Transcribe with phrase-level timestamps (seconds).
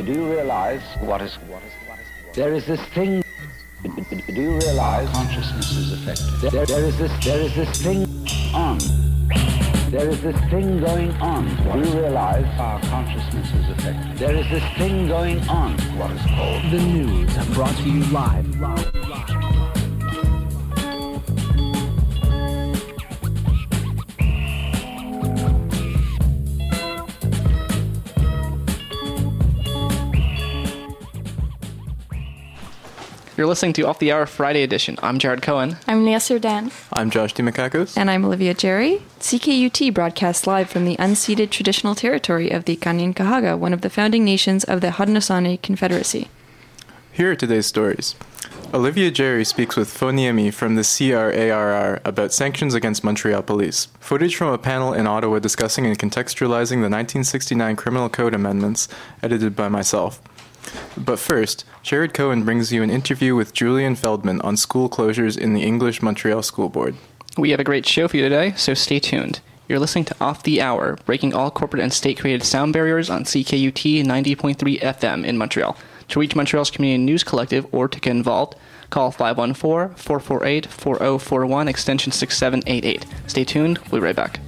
[0.00, 3.22] Do you realize what is what is what is there is this thing.
[3.82, 5.06] Do you realize?
[5.10, 6.50] Consciousness is affected?
[6.50, 8.06] there, there is this there is this thing
[8.54, 8.78] on.
[9.90, 11.44] There is this thing going on.
[11.72, 12.46] Do you realize?
[12.58, 14.16] Our consciousness is affected.
[14.16, 15.72] there is this thing going on.
[15.98, 17.54] What is called The news.
[17.54, 18.99] Brought to you live.
[33.40, 34.98] You're listening to Off the Hour Friday edition.
[35.02, 35.78] I'm Jared Cohen.
[35.88, 36.70] I'm Leah Serdan.
[36.92, 37.96] I'm Josh Dimakakos.
[37.96, 39.00] And I'm Olivia-Jeri.
[39.18, 44.26] CKUT broadcasts live from the unceded traditional territory of the Kanien'kehá:ka, one of the founding
[44.26, 46.28] nations of the Haudenosaunee Confederacy.
[47.12, 48.14] Here are today's stories.
[48.74, 53.88] Olivia-Jeri speaks with Fo Niemi from the CRARR about sanctions against Montreal police.
[54.00, 58.86] Footage from a panel in Ottawa discussing and contextualizing the 1969 Criminal Code amendments,
[59.22, 60.20] edited by myself.
[60.96, 65.54] But first, Jared Cohen brings you an interview with Julien Feldman on school closures in
[65.54, 66.96] the English Montreal School Board.
[67.38, 69.40] We have a great show for you today, so stay tuned.
[69.68, 73.22] You're listening to Off the Hour, breaking all corporate and state created sound barriers on
[73.22, 75.76] CKUT 90.3 FM in Montreal.
[76.08, 78.56] To reach Montreal's Community News Collective or to get involved,
[78.90, 83.06] call 514 448 4041 extension 6788.
[83.28, 84.40] Stay tuned, we'll be right back.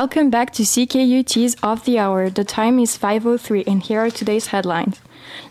[0.00, 2.30] Welcome back to CKUT's Off the Hour.
[2.30, 4.94] The time is 5.03 and here are today's headlines.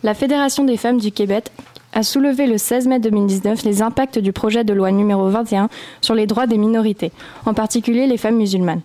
[0.04, 1.52] La Fédération des femmes du Québec
[1.92, 5.68] a soulevé le 16 mai 2019 les impacts du projet de loi numéro 21
[6.00, 7.12] sur les droits des minorités,
[7.46, 8.84] en particulier les femmes musulmanes.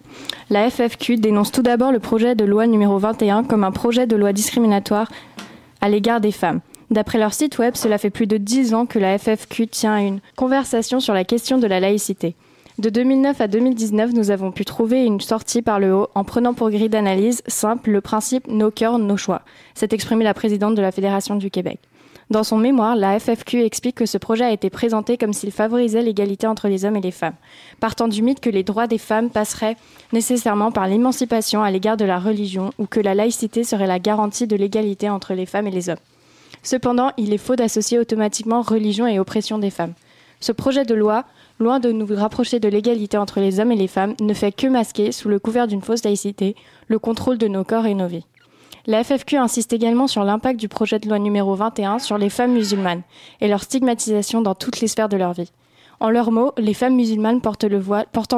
[0.50, 4.16] La FFQ dénonce tout d'abord le projet de loi numéro 21 comme un projet de
[4.16, 5.12] loi discriminatoire
[5.80, 6.58] à l'égard des femmes.
[6.90, 10.18] D'après leur site web, cela fait plus de 10 ans que la FFQ tient une
[10.34, 12.34] conversation sur la question de la laïcité.
[12.82, 16.52] De 2009 à 2019, nous avons pu trouver une sortie par le haut en prenant
[16.52, 19.42] pour grille d'analyse simple le principe nos cœurs, nos choix,
[19.74, 21.78] s'est exprimée la présidente de la Fédération du Québec.
[22.28, 26.02] Dans son mémoire, la FFQ explique que ce projet a été présenté comme s'il favorisait
[26.02, 27.36] l'égalité entre les hommes et les femmes,
[27.78, 29.76] partant du mythe que les droits des femmes passeraient
[30.12, 34.48] nécessairement par l'émancipation à l'égard de la religion ou que la laïcité serait la garantie
[34.48, 36.02] de l'égalité entre les femmes et les hommes.
[36.64, 39.94] Cependant, il est faux d'associer automatiquement religion et oppression des femmes.
[40.42, 41.24] Ce projet de loi,
[41.60, 44.66] loin de nous rapprocher de l'égalité entre les hommes et les femmes, ne fait que
[44.66, 46.56] masquer, sous le couvert d'une fausse laïcité,
[46.88, 48.26] le contrôle de nos corps et nos vies.
[48.86, 52.54] La FFQ insiste également sur l'impact du projet de loi numéro 21 sur les femmes
[52.54, 53.02] musulmanes
[53.40, 55.52] et leur stigmatisation dans toutes les sphères de leur vie.
[56.00, 57.68] En leurs mots, les femmes musulmanes portant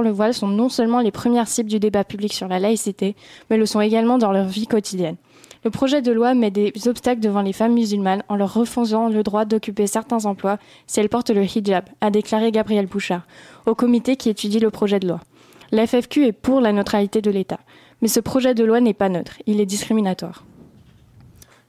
[0.03, 3.17] le voile sont non seulement les premières cibles du débat public sur la laïcité,
[3.49, 5.17] mais le sont également dans leur vie quotidienne.
[5.65, 9.23] Le projet de loi met des obstacles devant les femmes musulmanes en leur refusant le
[9.23, 13.27] droit d'occuper certains emplois si elles portent le hijab, a déclaré Gabriel Bouchard,
[13.65, 15.21] au comité qui étudie le projet de loi.
[15.73, 17.61] La FFQ est pour la neutralité de l'État,
[18.03, 20.45] mais ce projet de loi n'est pas neutre, il est discriminatoire.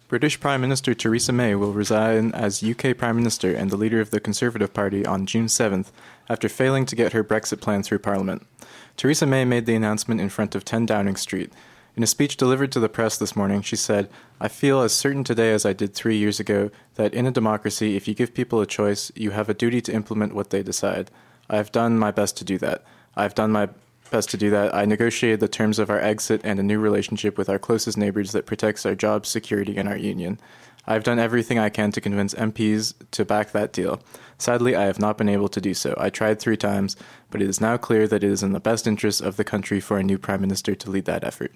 [0.09, 4.11] British Prime Minister Theresa May will resign as UK Prime Minister and the leader of
[4.11, 5.87] the Conservative Party on June 7th
[6.29, 8.43] after failing to get her Brexit plan through Parliament.
[8.97, 11.51] Theresa May made the announcement in front of 10 Downing Street.
[11.97, 14.09] In a speech delivered to the press this morning, she said,
[14.41, 17.95] I feel as certain today as I did three years ago that in a democracy,
[17.95, 21.09] if you give people a choice, you have a duty to implement what they decide.
[21.49, 22.83] I have done my best to do that.
[23.15, 23.69] I have done my
[24.11, 24.75] best to do that.
[24.75, 28.33] I negotiated the terms of our exit and a new relationship with our closest neighbors
[28.33, 30.37] that protects our jobs, security, and our union.
[30.85, 34.01] I've done everything I can to convince MPs to back that deal.
[34.37, 35.95] Sadly, I have not been able to do so.
[35.97, 36.97] I tried three times,
[37.31, 39.79] but it is now clear that it is in the best interest of the country
[39.79, 41.53] for a new Prime Minister to lead that effort.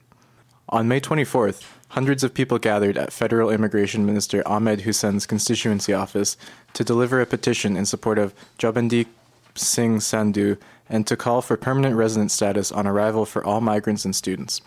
[0.72, 6.38] On May 24th, hundreds of people gathered at Federal Immigration Minister Ahmed Hussen's constituency office
[6.74, 9.08] to deliver a petition in support of Jobandeep
[9.56, 14.16] Singh Sandhu and to call for permanent resident status on arrival for all migrants and
[14.16, 14.62] students.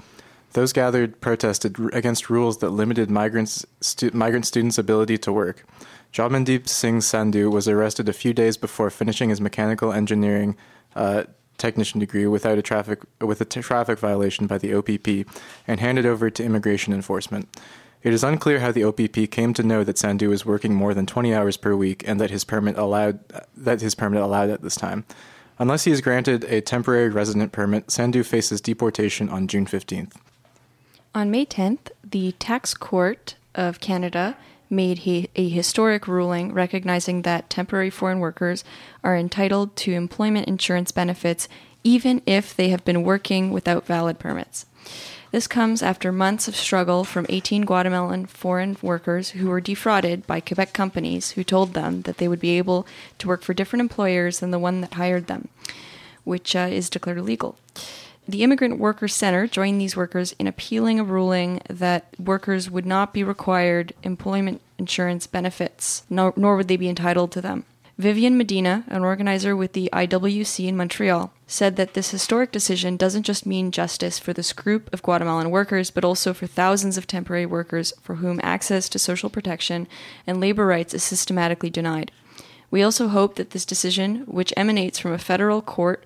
[0.55, 5.65] Those gathered protested against rules that limited migrants, stu- migrant students' ability to work.
[6.13, 10.57] Jobandeep Singh Sandhu was arrested a few days before finishing his mechanical engineering
[10.97, 11.25] uh,
[11.63, 15.27] technician degree without a traffic with a t- traffic violation by the OPP
[15.67, 17.49] and handed over to immigration enforcement.
[18.03, 21.07] It is unclear how the OPP came to know that Sandhu was working more than
[21.07, 23.21] 20 hours per week and that his permit allowed
[23.57, 25.05] that his permit allowed at this time.
[25.59, 30.15] Unless he is granted a temporary resident permit, Sandhu faces deportation on June 15th.
[31.15, 34.37] On May 10th, the Tax Court of Canada
[34.73, 38.65] made he- a historic ruling recognizing that temporary foreign workers
[39.05, 41.49] are entitled to employment insurance benefits
[41.85, 44.67] even if they have been working without valid permits.
[45.31, 50.41] This comes after months of struggle from 18 Guatemalan foreign workers who were defrauded by
[50.41, 52.87] Quebec companies who told them that they would be able
[53.19, 55.49] to work for different employers than the one that hired them,
[56.25, 57.57] which uh, is declared illegal.
[58.29, 63.13] The Immigrant Workers Center joined these workers in appealing a ruling that workers would not
[63.13, 67.65] be required employment insurance benefits, nor, nor would they be entitled to them.
[67.99, 73.25] Vivian Medina, an organizer with the IWC in Montreal, said that this historic decision doesn't
[73.25, 77.45] just mean justice for this group of Guatemalan workers, but also for thousands of temporary
[77.45, 79.87] workers for whom access to social protection
[80.27, 82.11] and labor rights is systematically denied.
[82.71, 86.05] We also hope that this decision, which emanates from a federal court,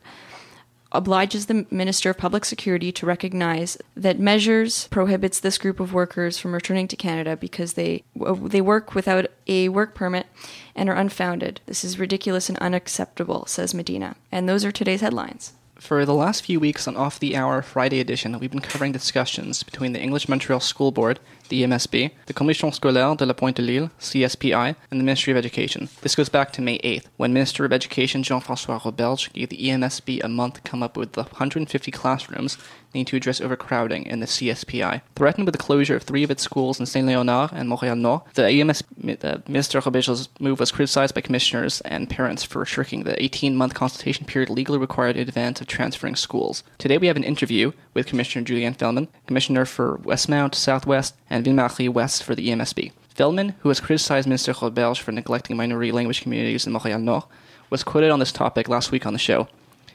[0.96, 6.38] obliges the Minister of Public Security to recognize that measures prohibits this group of workers
[6.38, 10.26] from returning to Canada because they uh, they work without a work permit
[10.74, 11.60] and are unfounded.
[11.66, 14.16] This is ridiculous and unacceptable, says Medina.
[14.32, 15.52] And those are today's headlines.
[15.78, 19.62] For the last few weeks on Off the Hour Friday edition, we've been covering discussions
[19.62, 23.62] between the English Montreal School Board, the EMSB, the Commission Scolaire de la Pointe de
[23.62, 25.88] l'Île, CSPI, and the Ministry of Education.
[26.02, 30.22] This goes back to May 8th, when Minister of Education Jean-François Roberge gave the EMSB
[30.22, 32.58] a month to come up with the 150 classrooms
[32.96, 35.02] needing to address overcrowding in the CSPI.
[35.14, 38.22] Threatened with the closure of three of its schools in Saint Leonard and Montreal Nord,
[38.34, 43.04] the EMS the uh, Minister Roberge's move was criticized by commissioners and parents for shirking
[43.04, 46.62] the 18-month consultation period legally required in advance of transferring schools.
[46.78, 51.88] Today we have an interview with Commissioner Julien Feldman, Commissioner for Westmount, Southwest, and Ville-Marie
[51.88, 52.92] West for the EMSB.
[53.08, 57.24] Feldman, who has criticized Minister Roberge for neglecting minority language communities in Montreal Nord,
[57.70, 59.48] was quoted on this topic last week on the show.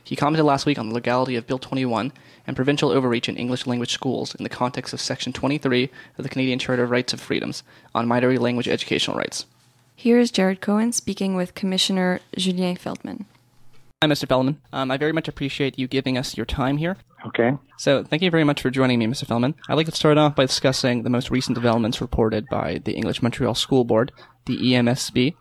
[0.03, 2.11] He commented last week on the legality of Bill 21
[2.47, 6.29] and provincial overreach in English language schools in the context of Section 23 of the
[6.29, 7.63] Canadian Charter of Rights and Freedoms
[7.93, 9.45] on minority language educational rights.
[9.95, 13.25] Here is Jared Cohen speaking with Commissioner Julien Feldman.
[14.03, 14.27] Hi, Mr.
[14.27, 14.59] Feldman.
[14.73, 16.97] Um, I very much appreciate you giving us your time here.
[17.27, 17.55] Okay.
[17.77, 19.27] So, thank you very much for joining me, Mr.
[19.27, 19.53] Feldman.
[19.69, 23.21] I'd like to start off by discussing the most recent developments reported by the English
[23.21, 24.11] Montreal School Board,
[24.47, 25.35] the EMSB,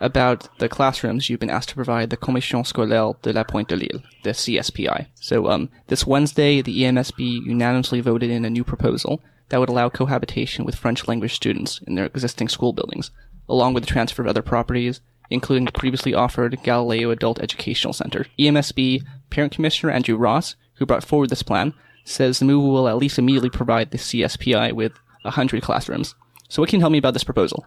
[0.00, 3.74] about the classrooms you've been asked to provide the Commission Scolaire de la Pointe de
[3.74, 5.08] l'Île, the CSPI.
[5.16, 9.88] So, um, this Wednesday, the EMSB unanimously voted in a new proposal that would allow
[9.88, 13.10] cohabitation with French language students in their existing school buildings,
[13.48, 15.00] along with the transfer of other properties,
[15.30, 18.26] including the previously offered Galileo Adult Educational Center.
[18.38, 22.96] EMSB Parent Commissioner Andrew Ross, who brought forward this plan, says the move will at
[22.96, 26.14] least immediately provide the CSPI with 100 classrooms.
[26.48, 27.64] So, what can you tell me about this proposal?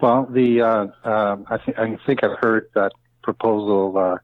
[0.00, 4.16] Well, the uh, uh, I think I think I've heard that proposal uh,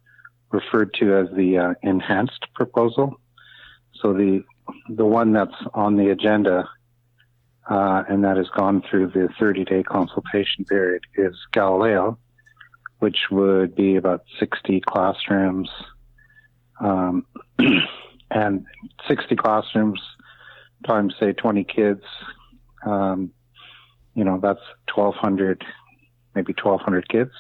[0.51, 3.21] referred to as the uh, enhanced proposal.
[4.01, 4.43] So the
[4.89, 6.69] the one that's on the agenda
[7.69, 12.19] uh, and that has gone through the 30-day consultation period is Galileo,
[12.99, 15.71] which would be about 60 classrooms,
[16.81, 17.27] um,
[18.31, 18.65] and
[19.09, 20.01] 60 classrooms
[20.87, 22.03] times say 20 kids.
[22.85, 23.33] Um,
[24.15, 24.61] you know, that's
[24.95, 25.65] 1,200,
[26.35, 27.33] maybe 1,200 kids.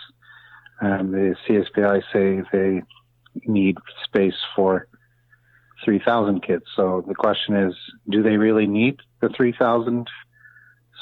[0.80, 2.82] And the CSPI say they
[3.46, 4.88] need space for
[5.84, 6.64] 3,000 kids.
[6.74, 7.74] So the question is,
[8.10, 10.06] do they really need the 3,000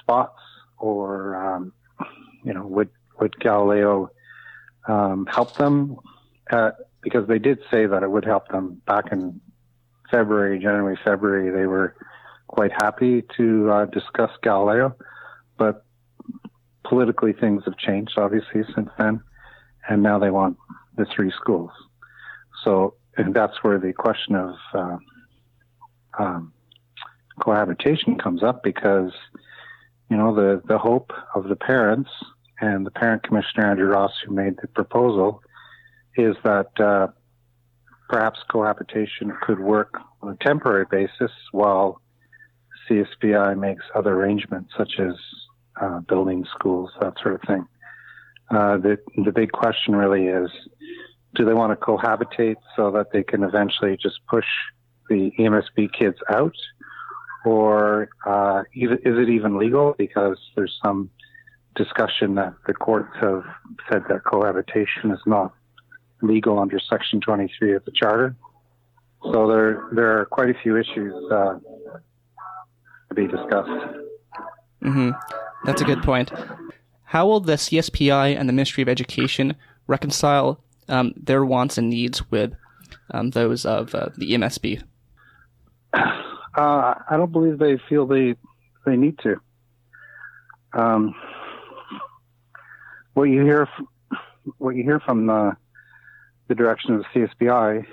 [0.01, 0.39] spots?
[0.79, 1.73] Or, um,
[2.45, 4.11] you know, would, would Galileo
[4.87, 5.97] um, help them?
[6.51, 6.71] Uh,
[7.03, 9.41] because they did say that it would help them back in
[10.11, 11.51] February, January, February.
[11.51, 11.95] They were
[12.47, 14.95] quite happy to uh, discuss Galileo
[15.57, 15.85] but
[16.85, 19.21] politically things have changed obviously since then
[19.89, 20.57] and now they want
[20.97, 21.71] the three schools
[22.63, 24.97] so and that's where the question of uh,
[26.19, 26.53] um,
[27.41, 29.13] cohabitation comes up because
[30.11, 32.11] you know, the, the hope of the parents
[32.61, 35.43] and the parent commissioner, Andrew Ross, who made the proposal,
[36.17, 37.09] is that uh,
[38.09, 42.01] perhaps cohabitation could work on a temporary basis while
[42.89, 45.15] CSPI makes other arrangements, such as
[45.81, 47.67] uh, building schools, that sort of thing.
[48.51, 50.51] Uh, the the big question really is,
[51.35, 54.45] do they want to cohabitate so that they can eventually just push
[55.09, 56.55] the EMSB kids out,
[57.45, 59.95] or uh, is it even legal?
[59.97, 61.11] Because there's some
[61.77, 63.45] discussion that the courts have
[63.91, 65.53] said that cohabitation is not
[66.23, 68.37] legal under Section 23 of the Charter.
[69.33, 71.59] So there there are quite a few issues uh,
[73.09, 73.71] to be discussed.
[74.83, 75.11] Mm-hmm.
[75.65, 76.31] That's a good point.
[77.05, 82.31] How will the CSPI and the Ministry of Education reconcile um, their wants and needs
[82.31, 82.55] with
[83.13, 84.83] um, those of uh, the EMSB?
[85.95, 88.37] Uh, I don't believe they feel they
[88.85, 89.37] they need to.
[90.73, 91.15] Um,
[93.15, 93.69] what you hear,
[94.59, 95.57] what you hear from the,
[96.49, 97.87] the direction of the CSPI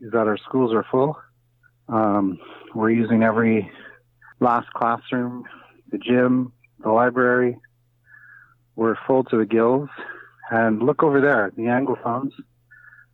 [0.00, 1.16] is that our schools are full.
[1.88, 2.38] Um,
[2.74, 3.70] we're using every
[4.40, 5.44] last classroom,
[5.90, 6.52] the gym,
[6.82, 7.58] the library.
[8.76, 9.88] We're full to the gills.
[10.50, 12.32] And look over there, the Anglophones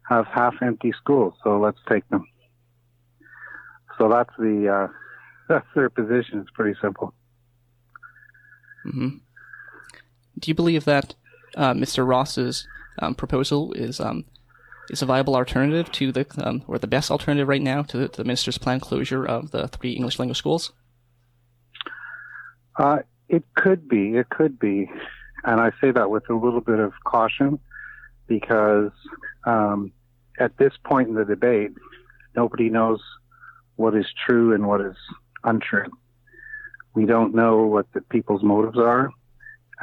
[0.09, 2.26] have half empty schools, so let's take them.
[3.99, 4.88] So that's the uh,
[5.49, 6.40] that's their position.
[6.40, 7.14] It's pretty simple.
[8.87, 9.19] Mm-hmm.
[10.38, 11.14] Do you believe that
[11.56, 12.06] uh, Mr.
[12.06, 12.66] Ross's
[12.99, 14.25] um, proposal is um,
[14.90, 18.09] is a viable alternative to the um, or the best alternative right now to the,
[18.09, 20.73] to the minister's planned closure of the three English language schools?
[22.76, 24.16] Uh, it could be.
[24.16, 24.90] It could be.
[25.44, 27.59] And I say that with a little bit of caution
[28.26, 28.92] because
[29.44, 29.92] um,
[30.38, 31.73] at this point in the debate,
[32.37, 33.00] nobody knows
[33.76, 34.97] what is true and what is
[35.44, 35.90] untrue.
[36.94, 39.11] We don't know what the people's motives are,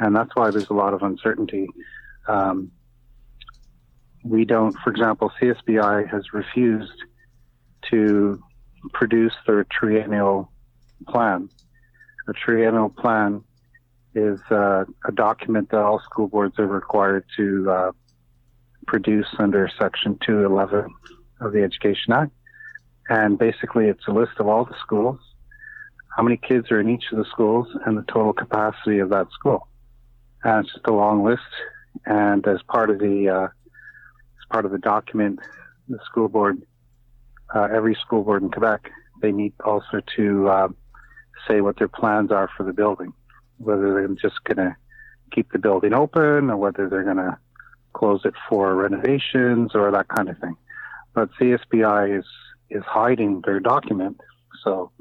[0.00, 1.68] and that's why there's a lot of uncertainty.
[2.26, 2.72] Um,
[4.24, 7.04] we don't, for example, CSPI has refused
[7.90, 8.42] to
[8.92, 10.50] produce their triennial
[11.06, 11.50] plan.
[12.28, 13.44] A triennial plan
[14.14, 17.92] is uh, a document that all school boards are required to uh,
[18.86, 20.92] produce under Section 211
[21.40, 22.32] of the Education Act.
[23.08, 25.18] And basically, it's a list of all the schools,
[26.16, 29.26] how many kids are in each of the schools, and the total capacity of that
[29.32, 29.66] school.
[30.44, 31.42] And it's just a long list.
[32.06, 35.40] And as part of the uh, as part of the document,
[35.88, 36.62] the school board,
[37.54, 40.68] uh, every school board in Quebec, they need also to uh,
[41.48, 43.12] say what their plans are for the building
[43.60, 44.76] whether they're just going to
[45.30, 47.38] keep the building open or whether they're going to
[47.92, 50.56] close it for renovations or that kind of thing.
[51.14, 52.24] But CSPI is
[52.70, 54.20] is hiding their document,
[54.62, 54.92] so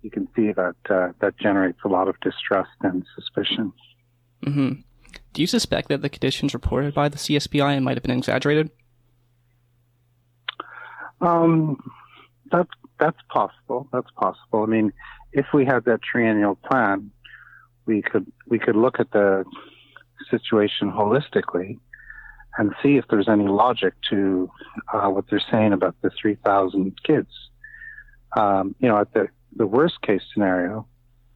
[0.00, 3.72] you can see that uh, that generates a lot of distrust and suspicion.
[4.44, 4.72] Mm-hmm.
[5.32, 8.70] Do you suspect that the conditions reported by the CSPI might have been exaggerated?
[11.20, 11.78] Um,
[12.50, 13.88] that's that's possible.
[13.92, 14.62] That's possible.
[14.62, 14.92] I mean,
[15.32, 17.10] if we had that triennial plan,
[17.86, 19.44] we could we could look at the
[20.30, 21.78] situation holistically
[22.56, 24.50] and see if there's any logic to
[24.92, 27.28] uh, what they're saying about the 3,000 kids.
[28.36, 30.86] Um, you know, at the the worst case scenario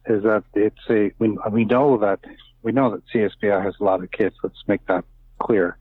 [0.05, 2.19] is that it's a we, we know that
[2.63, 4.35] we know that CSPI has a lot of kids.
[4.43, 5.05] Let's make that
[5.39, 5.77] clear.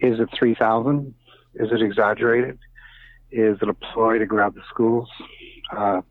[0.00, 1.14] Is it 3,000?
[1.54, 2.58] Is it exaggerated?
[3.30, 5.08] Is it a ploy to grab the schools?
[5.76, 6.02] Uh,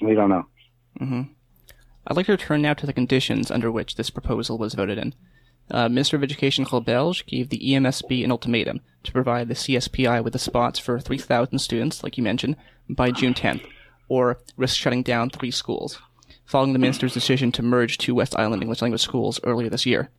[0.00, 0.44] we don't know.
[1.00, 1.22] Mm-hmm.
[2.06, 5.14] I'd like to return now to the conditions under which this proposal was voted in.
[5.70, 10.34] Uh, Minister of Education Roberge gave the EMSB an ultimatum to provide the CSPI with
[10.34, 12.56] the spots for 3,000 students, like you mentioned,
[12.88, 13.66] by June 10th,
[14.08, 15.98] or risk shutting down three schools,
[16.44, 20.10] following the minister's decision to merge two West Island English language schools earlier this year.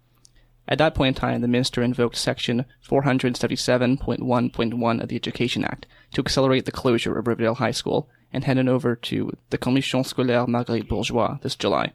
[0.68, 6.22] At that point in time, the minister invoked Section 477.1.1 of the Education Act to
[6.22, 10.48] accelerate the closure of Riverdale High School and hand it over to the Commission Scolaire
[10.48, 11.94] Marguerite Bourgeoys this July.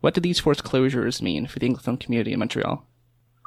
[0.00, 2.86] What do these forced closures mean for the Anglophone community in Montreal?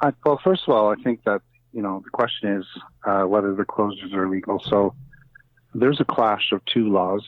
[0.02, 2.66] I, well, first of all, I think that you know the question is
[3.04, 4.62] uh, whether the closures are legal.
[4.66, 4.94] So
[5.74, 7.24] there's a clash of two laws: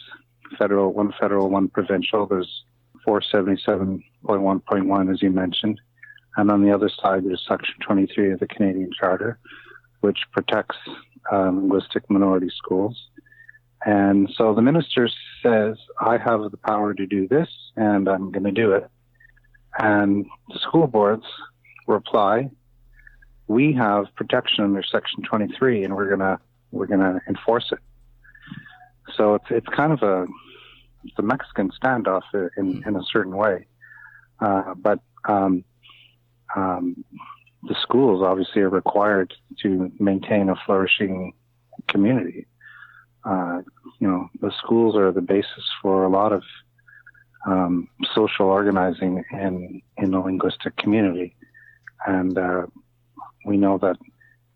[0.59, 2.27] federal, one federal, one provincial.
[2.27, 2.65] There's
[3.07, 5.81] 477.1.1, as you mentioned,
[6.37, 9.39] and on the other side, there's Section 23 of the Canadian Charter,
[10.01, 10.77] which protects
[11.31, 13.09] um, linguistic minority schools.
[13.85, 15.09] And so the minister
[15.43, 18.89] says, I have the power to do this and I'm going to do it.
[19.79, 21.25] And the school boards
[21.87, 22.51] reply,
[23.49, 26.39] we have protection under section 23 and we're going to,
[26.71, 27.81] we're going to enforce it.
[29.17, 30.27] So it's, it's kind of a,
[31.19, 32.23] a Mexican standoff
[32.57, 33.67] in, in a certain way.
[34.41, 35.65] Uh, but um,
[36.57, 37.05] um,
[37.63, 39.33] the schools obviously are required
[39.63, 41.33] to maintain a flourishing
[41.89, 42.47] community.
[43.25, 43.63] Uh,
[44.01, 46.43] you know, the schools are the basis for a lot of
[47.47, 51.35] um, social organizing in in the linguistic community,
[52.07, 52.67] and uh,
[53.45, 53.97] we know that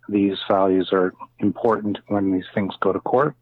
[0.09, 3.35] these values are important when these things go to court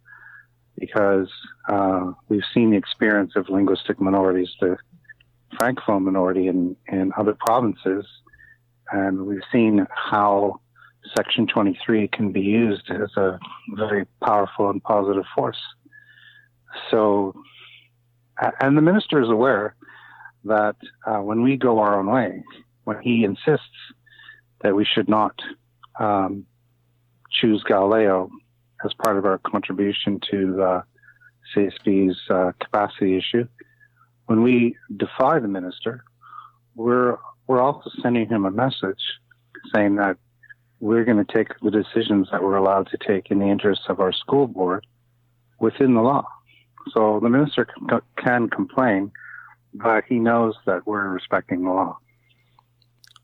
[0.79, 1.29] because
[1.69, 4.77] uh, we've seen the experience of linguistic minorities, the
[5.59, 8.05] francophone minority in, in other provinces,
[8.91, 10.61] and we've seen how
[11.17, 13.39] Section 23 can be used as a
[13.75, 15.61] very powerful and positive force.
[16.91, 17.35] So,
[18.61, 19.77] and the minister is aware
[20.45, 20.77] that
[21.07, 22.43] uh, when we go our own way,
[22.85, 23.67] when he insists
[24.63, 25.41] that we should not
[26.01, 26.47] um,
[27.31, 28.31] choose Galileo
[28.85, 30.83] as part of our contribution to uh,
[31.55, 33.47] CSB's uh, capacity issue,
[34.27, 36.05] when we defy the minister,
[36.75, 39.03] we're we're also sending him a message
[39.75, 40.17] saying that
[40.81, 44.01] we're going to take the decisions that we're allowed to take in the interests of
[44.01, 44.87] our school board
[45.61, 46.27] within the law.
[46.93, 49.11] So the minister can, can complain,
[49.73, 51.99] but he knows that we're respecting the law.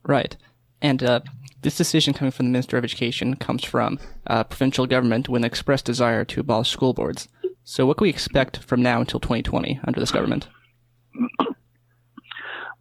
[0.04, 0.36] Right.
[0.82, 1.20] And uh,
[1.62, 5.44] this decision coming from the Minister of Education comes from uh, provincial government with an
[5.44, 7.28] express desire to abolish school boards.
[7.64, 10.48] So, what can we expect from now until 2020 under this government?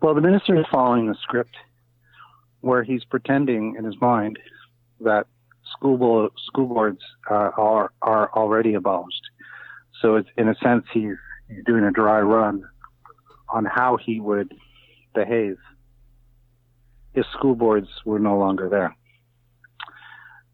[0.02, 1.56] Well, the minister is following the script
[2.62, 4.40] where he's pretending in his mind
[5.02, 5.28] that
[5.74, 9.22] school, bo- school boards uh, are are already abolished.
[10.02, 11.18] So, it's in a sense he's,
[11.50, 12.64] he's doing a dry run
[13.50, 14.54] on how he would
[15.14, 15.58] behave
[17.20, 18.96] if school boards were no longer there.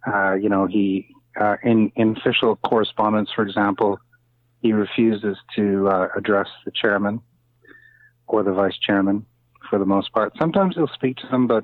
[0.06, 1.08] Uh, you know, he
[1.40, 4.00] uh, in in official correspondence, for example,
[4.62, 7.22] he refuses to uh, address the chairman
[8.28, 9.26] or the vice chairman
[9.70, 10.34] for the most part.
[10.38, 11.64] Sometimes he'll speak to them, but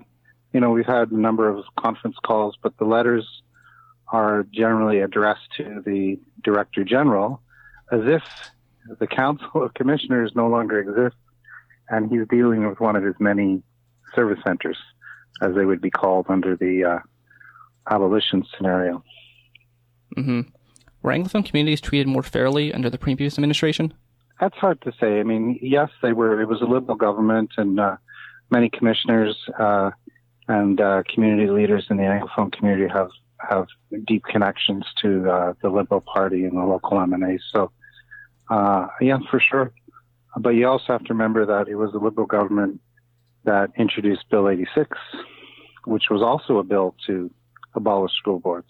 [0.54, 3.26] you know, we've had a number of conference calls, but the letters
[4.08, 7.42] are generally addressed to the director general
[7.92, 8.24] as if
[9.00, 11.20] the council of commissioners no longer exists
[11.90, 13.62] and he's dealing with one of his many
[14.16, 14.78] service centers,
[15.42, 17.00] as they would be called under the uh,
[17.90, 19.04] abolition scenario.
[20.18, 20.42] Mm-hmm.
[21.02, 23.94] Were Anglophone communities treated more fairly under the previous administration?
[24.40, 25.20] That's hard to say.
[25.20, 26.42] I mean, yes, they were.
[26.42, 27.98] It was a liberal government, and uh,
[28.50, 29.92] many commissioners uh,
[30.48, 33.10] and uh, community leaders in the Anglophone community have
[33.50, 33.68] have
[34.06, 37.40] deep connections to uh, the Liberal Party and the local MNA.
[37.52, 37.72] So,
[38.50, 39.72] uh, yeah, for sure.
[40.38, 42.80] But you also have to remember that it was a Liberal government
[43.44, 44.98] that introduced Bill 86,
[45.86, 47.32] which was also a bill to
[47.74, 48.70] abolish school boards.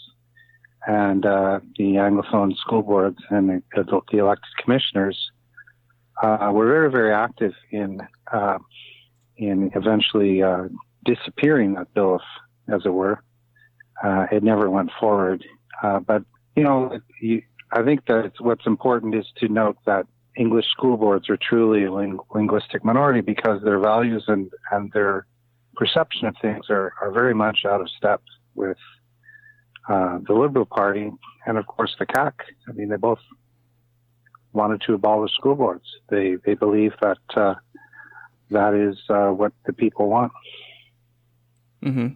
[0.88, 5.32] And uh, the Anglophone school boards and the, the elected commissioners
[6.22, 8.58] uh, were very, very active in uh,
[9.38, 10.68] in eventually uh,
[11.06, 12.20] disappearing that bill,
[12.68, 13.24] as it were.
[14.04, 15.44] Uh, it never went forward.
[15.82, 16.24] Uh, but
[16.56, 20.06] you know, you, I think that what's important is to note that
[20.38, 25.26] English school boards are truly a ling- linguistic minority because their values and, and their
[25.76, 28.22] perception of things are, are very much out of step
[28.56, 28.78] with
[29.90, 31.12] uh, the Liberal Party
[31.46, 32.34] and, of course, the CAQ.
[32.68, 33.20] I mean, they both
[34.54, 35.86] wanted to abolish school boards.
[36.10, 37.56] They they believe that uh,
[38.50, 40.32] that is uh, what the people want.
[41.84, 42.08] Mm-hmm.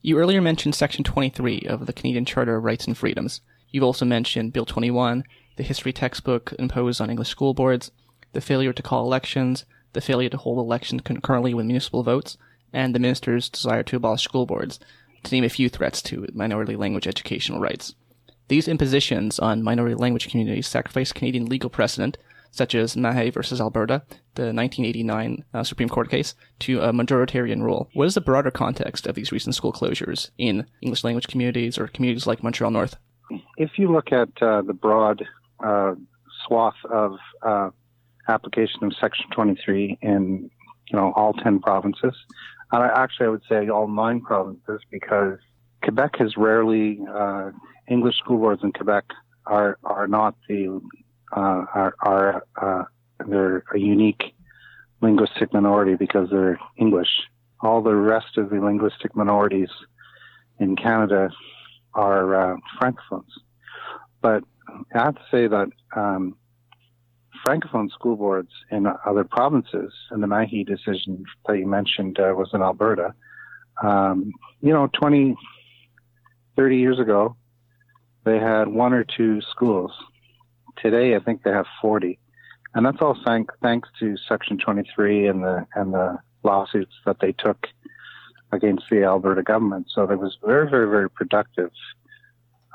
[0.00, 3.40] You earlier mentioned Section 23 of the Canadian Charter of Rights and Freedoms.
[3.70, 5.24] You've also mentioned Bill 21
[5.56, 7.90] the history textbook imposed on English school boards,
[8.32, 12.38] the failure to call elections, the failure to hold elections concurrently with municipal votes,
[12.72, 14.80] and the minister's desire to abolish school boards,
[15.22, 17.94] to name a few threats to minority language educational rights.
[18.48, 22.18] These impositions on minority language communities sacrifice Canadian legal precedent,
[22.50, 24.02] such as Mahe versus Alberta,
[24.34, 27.88] the 1989 uh, Supreme Court case, to a majoritarian rule.
[27.94, 31.86] What is the broader context of these recent school closures in English language communities or
[31.88, 32.96] communities like Montreal North?
[33.56, 35.26] If you look at uh, the broad
[35.62, 35.94] uh,
[36.46, 37.70] swath of uh,
[38.28, 40.50] application of Section 23 in
[40.88, 42.14] you know all 10 provinces.
[42.72, 45.38] And I, actually, I would say all nine provinces because
[45.82, 47.50] Quebec has rarely uh,
[47.88, 49.04] English school boards in Quebec
[49.46, 50.80] are are not the
[51.36, 52.84] uh, are are uh,
[53.26, 54.34] they're a unique
[55.00, 57.10] linguistic minority because they're English.
[57.60, 59.68] All the rest of the linguistic minorities
[60.58, 61.30] in Canada
[61.94, 63.30] are uh, francophones.
[64.20, 64.44] But
[64.94, 66.36] I have to say that um,
[67.46, 72.50] francophone school boards in other provinces, and the Mahe decision that you mentioned uh, was
[72.52, 73.14] in Alberta.
[73.82, 75.36] Um, you know, 20,
[76.56, 77.36] 30 years ago,
[78.24, 79.92] they had one or two schools.
[80.80, 82.18] Today, I think they have 40.
[82.74, 87.32] And that's all thank, thanks to Section 23 and the, and the lawsuits that they
[87.32, 87.66] took
[88.52, 89.88] against the Alberta government.
[89.92, 91.70] So it was very, very, very productive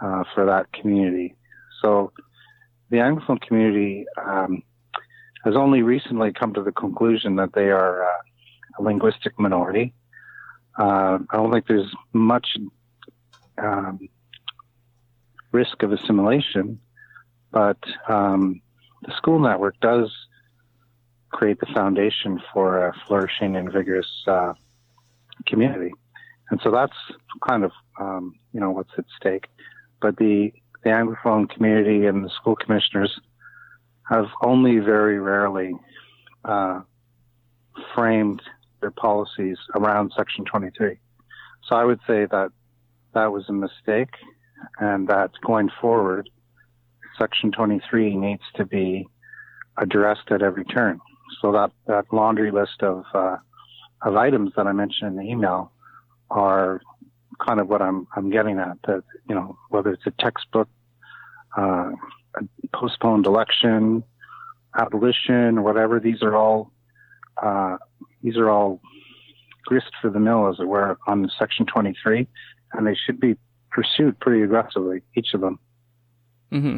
[0.02, 1.36] uh, for that community.
[1.82, 2.12] So
[2.90, 4.64] the Anglophone community um,
[5.44, 8.22] has only recently come to the conclusion that they are uh,
[8.80, 9.94] a linguistic minority.
[10.78, 12.48] Uh, I don't think there's much
[13.58, 14.08] um,
[15.52, 16.80] risk of assimilation,
[17.52, 18.62] but um,
[19.04, 20.12] the school network does
[21.30, 24.54] create the foundation for a flourishing and vigorous uh,
[25.46, 25.94] community.
[26.50, 26.96] And so that's
[27.48, 29.48] kind of, um, you know, what's at stake.
[30.02, 30.54] But the,
[30.88, 33.20] the Anglophone community and the school commissioners
[34.10, 35.74] have only very rarely
[36.46, 36.80] uh,
[37.94, 38.42] framed
[38.80, 40.98] their policies around Section 23.
[41.68, 42.52] So I would say that
[43.14, 44.14] that was a mistake
[44.80, 46.30] and that going forward,
[47.20, 49.10] Section 23 needs to be
[49.78, 51.02] addressed at every turn.
[51.42, 53.36] So that, that laundry list of, uh,
[54.04, 55.70] of items that I mentioned in the email
[56.30, 56.80] are
[57.46, 60.70] kind of what I'm, I'm getting at that, you know, whether it's a textbook,
[61.58, 61.92] uh,
[62.74, 64.04] postponed election,
[64.78, 66.72] abolition whatever, these are all,
[67.42, 67.78] uh,
[68.24, 68.80] these are all
[69.66, 72.28] grist for the mill, as it were, on Section 23,
[72.74, 73.36] and they should be
[73.72, 75.60] pursued pretty aggressively, each of them.
[76.52, 76.78] Mm-hmm.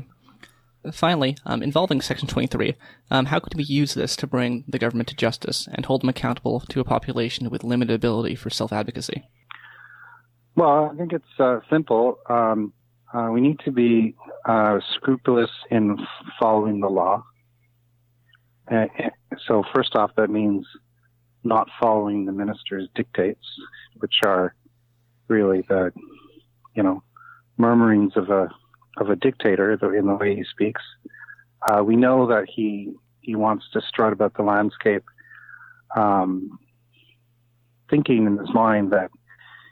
[0.92, 2.76] Finally, um, involving Section 23,
[3.12, 6.10] um, how could we use this to bring the government to justice and hold them
[6.10, 9.28] accountable to a population with limited ability for self advocacy?
[10.56, 12.20] Well, I think it's uh, simple.
[12.30, 12.74] Um,
[13.14, 15.98] uh, we need to be uh, scrupulous in
[16.40, 17.24] following the law.
[19.48, 20.66] so, first off, that means
[21.44, 23.46] not following the minister's dictates,
[23.98, 24.54] which are
[25.28, 25.92] really the,
[26.76, 27.02] you know,
[27.58, 28.50] murmurings of a
[28.98, 30.82] of a dictator in the way he speaks.
[31.70, 35.04] Uh, we know that he he wants to strut about the landscape,
[35.96, 36.60] um,
[37.90, 39.12] thinking in his mind that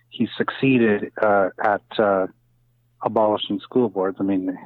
[0.10, 2.28] he succeeded uh, at uh,
[3.02, 4.18] abolishing school boards.
[4.20, 4.58] I mean,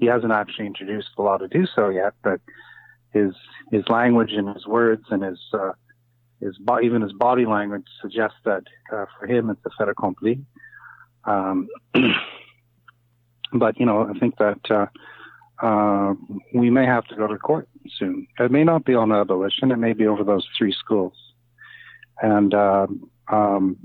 [0.00, 2.40] he hasn't actually introduced the law to do so yet, but
[3.12, 3.32] his
[3.70, 5.72] his language and his words and his uh,
[6.40, 10.44] his even his body language suggests that uh, for him it's a fait accompli.
[11.24, 11.68] Um,
[13.54, 14.86] But you know, I think that uh,
[15.64, 16.14] uh,
[16.52, 18.26] we may have to go to court soon.
[18.38, 21.14] It may not be on abolition; it may be over those three schools.
[22.20, 22.88] And uh,
[23.28, 23.78] um,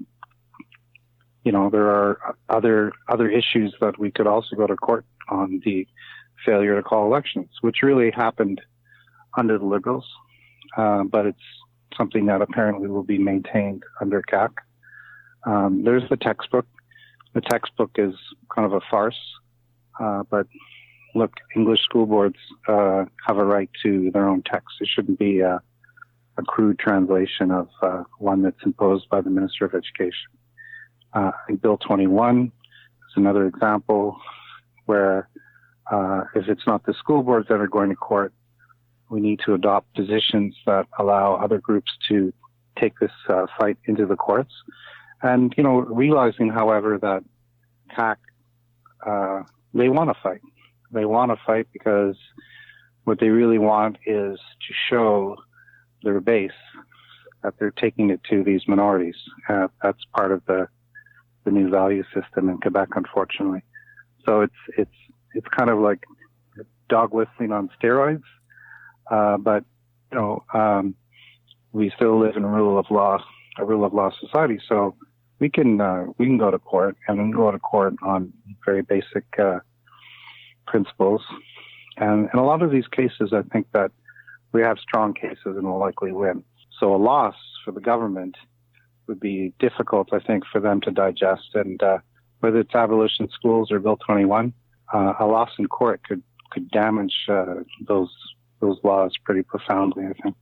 [1.43, 5.61] you know, there are other other issues that we could also go to court on
[5.63, 5.87] the
[6.45, 8.61] failure to call elections, which really happened
[9.37, 10.05] under the Liberals,
[10.77, 11.37] uh, but it's
[11.97, 14.49] something that apparently will be maintained under CAQ.
[15.45, 16.65] Um, there's the textbook.
[17.33, 18.13] The textbook is
[18.53, 19.19] kind of a farce.
[19.99, 20.47] Uh, but
[21.15, 24.75] look, English school boards uh, have a right to their own text.
[24.81, 25.61] It shouldn't be a,
[26.37, 30.29] a crude translation of uh, one that's imposed by the Minister of Education.
[31.13, 32.51] Uh, Bill 21 is
[33.15, 34.17] another example
[34.85, 35.29] where
[35.91, 38.33] uh, if it's not the school boards that are going to court,
[39.09, 42.31] we need to adopt positions that allow other groups to
[42.79, 44.53] take this uh, fight into the courts.
[45.21, 47.23] And, you know, realizing, however, that
[47.97, 48.17] CAQ
[49.05, 49.43] uh,
[49.73, 50.41] they want to fight.
[50.91, 52.15] They want to fight because
[53.03, 55.37] what they really want is to show
[56.03, 56.51] their base
[57.43, 59.15] that they're taking it to these minorities.
[59.47, 60.67] Uh, that's part of the
[61.45, 63.63] the new value system in Quebec, unfortunately.
[64.25, 64.95] So it's it's
[65.33, 66.03] it's kind of like
[66.89, 68.23] dog whistling on steroids,
[69.11, 69.63] uh, but
[70.11, 70.95] you know um,
[71.71, 73.19] we still live in a rule of law,
[73.57, 74.59] a rule of law society.
[74.67, 74.95] So
[75.39, 78.33] we can uh, we can go to court and we can go to court on
[78.65, 79.59] very basic uh,
[80.67, 81.21] principles.
[81.97, 83.91] And in a lot of these cases, I think that
[84.51, 86.43] we have strong cases and will likely win.
[86.79, 88.35] So a loss for the government
[89.09, 91.49] would be difficult, I think, for them to digest.
[91.55, 91.97] And uh,
[92.39, 94.53] whether it's abolition schools or Bill 21,
[94.93, 97.55] uh, a loss in court could could damage uh,
[97.87, 98.09] those
[98.61, 100.05] those laws pretty profoundly.
[100.05, 100.35] I think.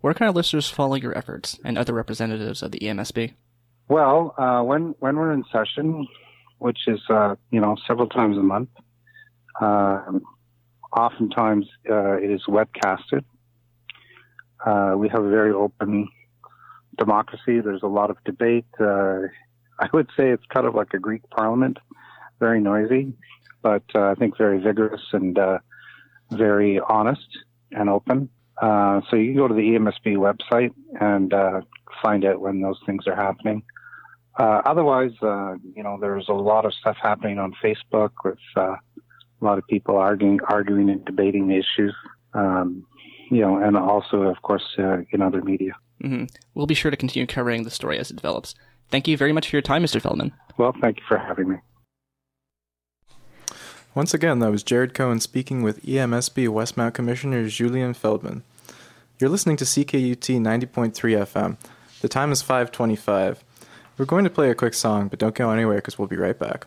[0.00, 3.34] Where can our listeners follow your efforts and other representatives of the EMSB?
[3.88, 6.06] Well, uh, when when we're in session,
[6.58, 8.68] which is uh, you know several times a month,
[9.60, 10.02] uh,
[10.96, 13.24] oftentimes uh, it is webcasted.
[14.64, 16.08] Uh, we have a very open
[16.96, 17.60] democracy.
[17.60, 18.66] There's a lot of debate.
[18.78, 19.22] Uh,
[19.78, 21.78] I would say it's kind of like a Greek parliament,
[22.38, 23.12] very noisy,
[23.62, 25.38] but I think very vigorous and
[26.30, 27.26] very honest
[27.72, 28.28] and open.
[28.60, 31.60] Uh, so you can go to the EMSB website and uh,
[32.02, 33.62] find out when those things are happening.
[34.38, 38.62] Uh, otherwise, uh, you know, there's a lot of stuff happening on Facebook with uh,
[38.62, 41.94] a lot of people arguing, arguing and debating the issues.
[42.32, 42.86] Um,
[43.30, 45.72] you know, and also, of course, uh, in other media.
[46.00, 48.54] Hmm We'll be sure to continue covering the story as it develops.
[48.90, 50.00] Thank you very much for your time, Mr.
[50.00, 50.32] Feldman.
[50.56, 51.56] Well, thank you for having me.
[53.94, 58.42] Once again, that was Jared Cohen speaking with EMSB Westmount Commissioner Julien Feldman.
[59.18, 61.56] You're listening to CKUT 90.3 FM.
[62.00, 63.38] The time is 5:25.
[63.96, 66.38] We're going to play a quick song, but don't go anywhere because we'll be right
[66.38, 66.66] back.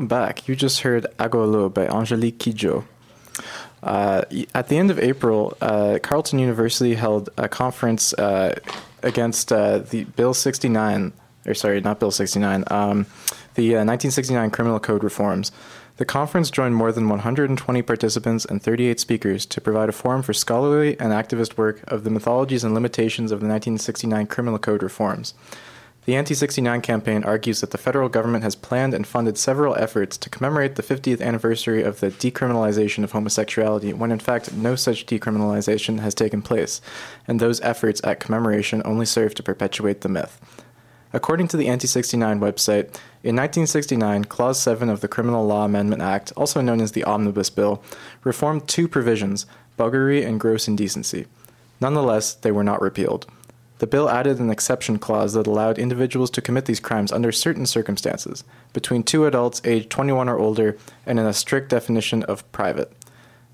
[0.00, 0.48] Welcome back.
[0.48, 2.84] You just heard Agolo by Angelique Kidjo.
[3.82, 4.22] Uh,
[4.54, 8.58] at the end of April, uh, Carleton University held a conference uh,
[9.02, 11.12] against uh, the Bill 69,
[11.44, 13.04] or sorry, not Bill 69, um,
[13.56, 15.52] the uh, 1969 Criminal Code reforms.
[15.98, 20.32] The conference joined more than 120 participants and 38 speakers to provide a forum for
[20.32, 25.34] scholarly and activist work of the mythologies and limitations of the 1969 Criminal Code reforms.
[26.06, 30.16] The Anti 69 campaign argues that the federal government has planned and funded several efforts
[30.16, 35.04] to commemorate the 50th anniversary of the decriminalization of homosexuality when in fact no such
[35.04, 36.80] decriminalization has taken place,
[37.28, 40.40] and those efforts at commemoration only serve to perpetuate the myth.
[41.12, 46.00] According to the Anti 69 website, in 1969, Clause 7 of the Criminal Law Amendment
[46.00, 47.82] Act, also known as the Omnibus Bill,
[48.24, 49.44] reformed two provisions
[49.78, 51.26] buggery and gross indecency.
[51.80, 53.26] Nonetheless, they were not repealed.
[53.80, 57.64] The bill added an exception clause that allowed individuals to commit these crimes under certain
[57.64, 62.92] circumstances, between two adults aged 21 or older, and in a strict definition of private.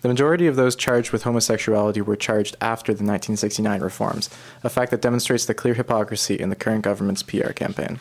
[0.00, 4.28] The majority of those charged with homosexuality were charged after the 1969 reforms,
[4.64, 8.00] a fact that demonstrates the clear hypocrisy in the current government's PR campaign.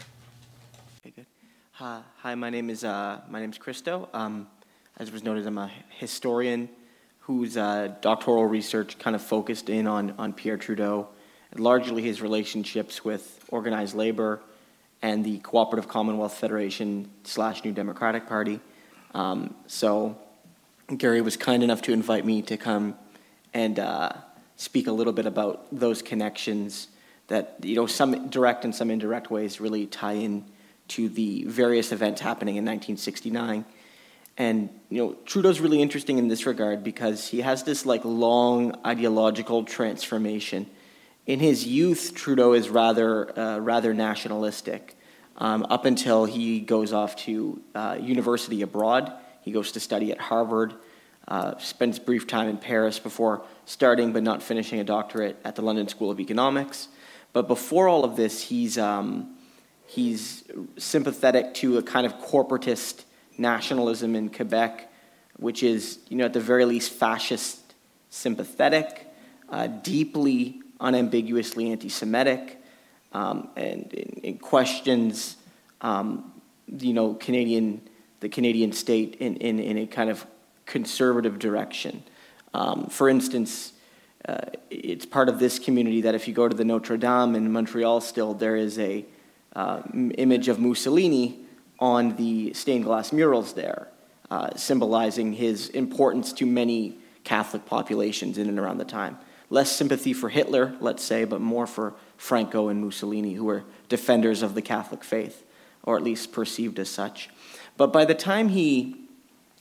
[1.01, 1.27] Okay, good.
[1.73, 4.09] Hi, my name is uh, my name is Christo.
[4.13, 4.47] Um,
[4.97, 6.69] as was noted, I'm a historian
[7.19, 11.09] whose uh, doctoral research kind of focused in on on Pierre Trudeau
[11.57, 14.41] largely his relationships with organized labor
[15.01, 18.59] and the Cooperative Commonwealth Federation slash New Democratic Party.
[19.13, 20.17] Um, so
[20.95, 22.95] Gary was kind enough to invite me to come
[23.53, 24.11] and uh,
[24.57, 26.87] speak a little bit about those connections
[27.27, 30.45] that you know some direct and some indirect ways really tie in
[30.87, 33.65] to the various events happening in 1969
[34.37, 38.75] and you know trudeau's really interesting in this regard because he has this like long
[38.85, 40.69] ideological transformation
[41.25, 44.97] in his youth, Trudeau is rather uh, rather nationalistic.
[45.37, 49.11] Um, up until he goes off to uh, university abroad,
[49.41, 50.73] he goes to study at Harvard,
[51.27, 55.61] uh, spends brief time in Paris before starting but not finishing a doctorate at the
[55.61, 56.87] London School of Economics.
[57.33, 59.35] But before all of this, he's um,
[59.87, 60.43] he's
[60.77, 63.03] sympathetic to a kind of corporatist
[63.37, 64.91] nationalism in Quebec,
[65.37, 67.73] which is you know at the very least fascist
[68.09, 69.07] sympathetic,
[69.49, 72.61] uh, deeply unambiguously anti Semitic
[73.11, 75.37] um, and, and, questions,
[75.81, 76.33] um,
[76.67, 77.81] you know, Canadian,
[78.19, 80.25] the Canadian state in, in, in a kind of
[80.65, 82.03] conservative direction.
[82.53, 83.73] Um, for instance,
[84.27, 84.37] uh,
[84.69, 88.01] it's part of this community that if you go to the Notre Dame in Montreal,
[88.01, 89.05] still there is a
[89.55, 91.39] uh, image of Mussolini
[91.79, 93.87] on the stained glass murals there,
[94.31, 99.17] uh, symbolizing his importance to many Catholic populations in and around the time
[99.49, 104.41] less sympathy for Hitler, let's say, but more for Franco and Mussolini, who were defenders
[104.41, 105.43] of the Catholic faith,
[105.83, 107.29] or at least perceived as such.
[107.77, 108.95] But by the time he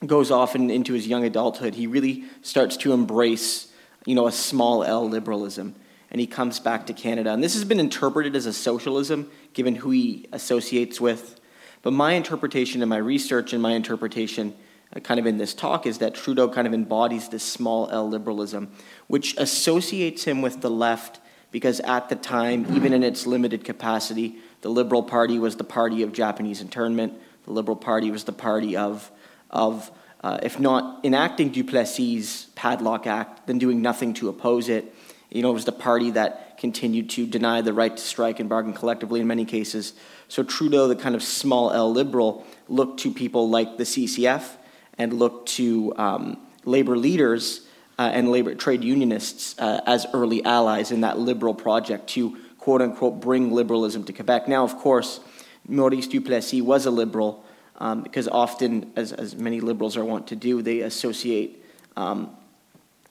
[0.06, 3.72] goes off in, into his young adulthood, he really starts to embrace,
[4.06, 5.74] you know, a small L liberalism,
[6.10, 7.32] and he comes back to Canada.
[7.32, 11.40] And this has been interpreted as a socialism, given who he associates with.
[11.82, 14.54] But my interpretation and my research and my interpretation
[15.02, 18.70] kind of in this talk is that Trudeau kind of embodies this small L liberalism,
[19.08, 24.38] which associates him with the left because at the time, even in its limited capacity,
[24.62, 27.12] the Liberal Party was the party of Japanese internment.
[27.44, 29.10] The Liberal Party was the party of,
[29.50, 29.90] of
[30.22, 34.92] uh, if not enacting Duplessis' Padlock Act, then doing nothing to oppose it.
[35.30, 38.48] You know, it was the party that continued to deny the right to strike and
[38.48, 39.92] bargain collectively in many cases.
[40.26, 44.56] So Trudeau, the kind of small L liberal, looked to people like the CCF
[44.98, 47.62] and look to um, labor leaders
[47.98, 52.82] uh, and labor trade unionists uh, as early allies in that liberal project to quote
[52.82, 54.48] unquote bring liberalism to Quebec.
[54.48, 55.20] Now, of course,
[55.68, 57.44] Maurice Duplessis was a liberal
[57.76, 61.64] um, because often, as, as many liberals are wont to do, they associate
[61.96, 62.30] um,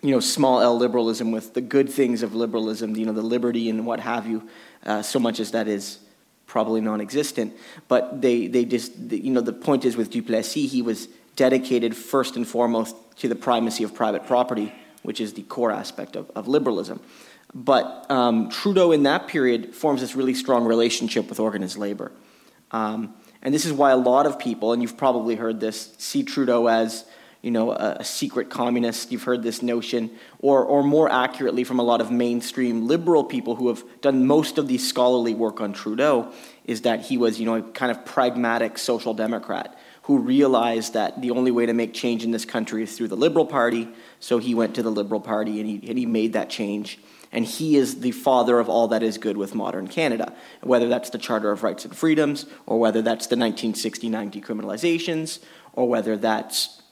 [0.01, 3.69] you know small L liberalism with the good things of liberalism, you know the liberty
[3.69, 4.47] and what have you,
[4.85, 5.99] uh, so much as that is
[6.45, 7.53] probably non-existent.
[7.87, 12.35] But they they just you know the point is with Duplessis, he was dedicated first
[12.35, 16.47] and foremost to the primacy of private property, which is the core aspect of, of
[16.47, 16.99] liberalism.
[17.53, 22.11] But um, Trudeau, in that period, forms this really strong relationship with organized labor.
[22.71, 26.23] Um, and this is why a lot of people, and you've probably heard this, see
[26.23, 27.05] Trudeau as
[27.43, 29.11] you know, a, a, secret communist.
[29.11, 33.55] You've heard this notion, or, or more accurately, from a lot of mainstream liberal people
[33.55, 36.31] who have done most of the scholarly work on Trudeau,
[36.63, 41.21] is that he was, you know, a kind of pragmatic social democrat who realized that
[41.21, 43.87] the only way to make change in this country is through the Liberal Party.
[44.19, 46.99] So he went to the Liberal Party and he, and he made that change.
[47.31, 51.09] And he is the father of all that is good with modern Canada, whether that's
[51.09, 55.39] the Charter of Rights and Freedoms, or whether that's the 1969 decriminalizations,
[55.71, 56.82] or whether that's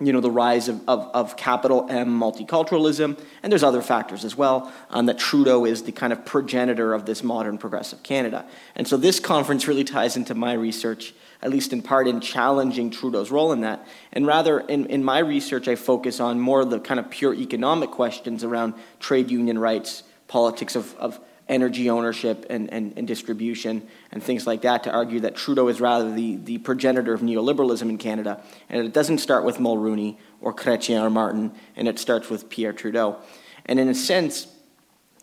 [0.00, 4.34] you know, the rise of, of, of, capital M multiculturalism, and there's other factors as
[4.34, 8.46] well, um, that Trudeau is the kind of progenitor of this modern progressive Canada.
[8.74, 12.90] And so this conference really ties into my research, at least in part, in challenging
[12.90, 13.86] Trudeau's role in that.
[14.12, 17.34] And rather, in, in my research, I focus on more of the kind of pure
[17.34, 21.20] economic questions around trade union rights, politics of, of
[21.50, 25.80] energy ownership and, and, and distribution and things like that to argue that Trudeau is
[25.80, 28.42] rather the, the progenitor of neoliberalism in Canada.
[28.68, 32.72] And it doesn't start with Mulroney or Chrétien or Martin, and it starts with Pierre
[32.72, 33.16] Trudeau.
[33.66, 34.46] And in a sense,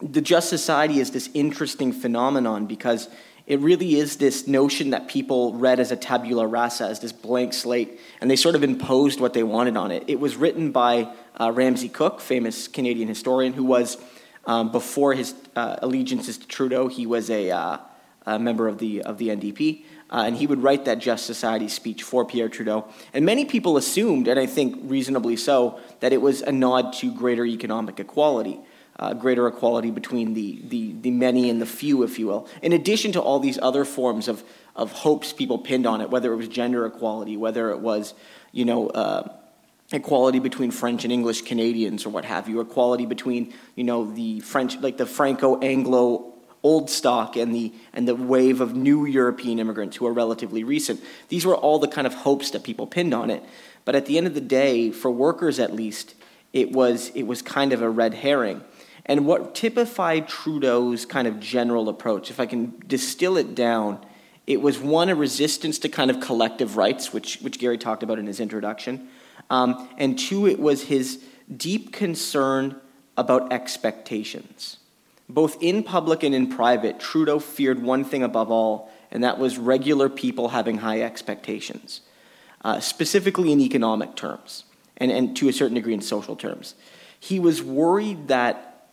[0.02, 3.10] the Just Society is this interesting phenomenon because
[3.48, 7.54] it really is this notion that people read as a tabula rasa, as this blank
[7.54, 10.04] slate, and they sort of imposed what they wanted on it.
[10.08, 11.10] It was written by
[11.40, 13.98] uh, Ramsay Cook, famous Canadian historian, who was,
[14.48, 17.78] um, before his uh, allegiances to Trudeau, he was a, uh,
[18.26, 19.84] a, member of the, of the NDP.
[20.10, 22.88] Uh, and he would write that Just Society speech for Pierre Trudeau.
[23.14, 27.14] And many people assumed, and I think reasonably so, that it was a nod to
[27.14, 28.60] greater economic equality
[29.00, 32.74] uh, greater equality between the, the, the many and the few, if you will, in
[32.74, 34.44] addition to all these other forms of,
[34.76, 38.14] of hopes people pinned on it, whether it was gender equality, whether it was,
[38.52, 39.37] you know, uh,
[39.92, 44.40] equality between French and English Canadians or what have you, equality between, you know, the
[44.42, 46.34] French, like the Franco-Anglo
[46.64, 51.02] old stock and the, and the wave of new European immigrants who are relatively recent.
[51.30, 53.44] These were all the kind of hopes that people pinned on it.
[53.86, 56.16] But at the end of the day, for workers at least,
[56.52, 58.64] it was, it was kind of a red herring.
[59.06, 64.06] And what typified Trudeau's kind of general approach, if I can distill it down,
[64.46, 68.20] it was one, a resistance to kind of collective rights, which, which Gary talked about
[68.20, 69.08] in his introduction.
[69.50, 71.24] Um, and two, it was his
[71.56, 72.80] deep concern
[73.16, 74.78] about expectations.
[75.30, 79.58] Both in public and in private, Trudeau feared one thing above all, and that was
[79.58, 82.02] regular people having high expectations,
[82.64, 84.64] uh, specifically in economic terms,
[84.98, 86.76] and, and to a certain degree in social terms.
[87.20, 88.88] He was worried that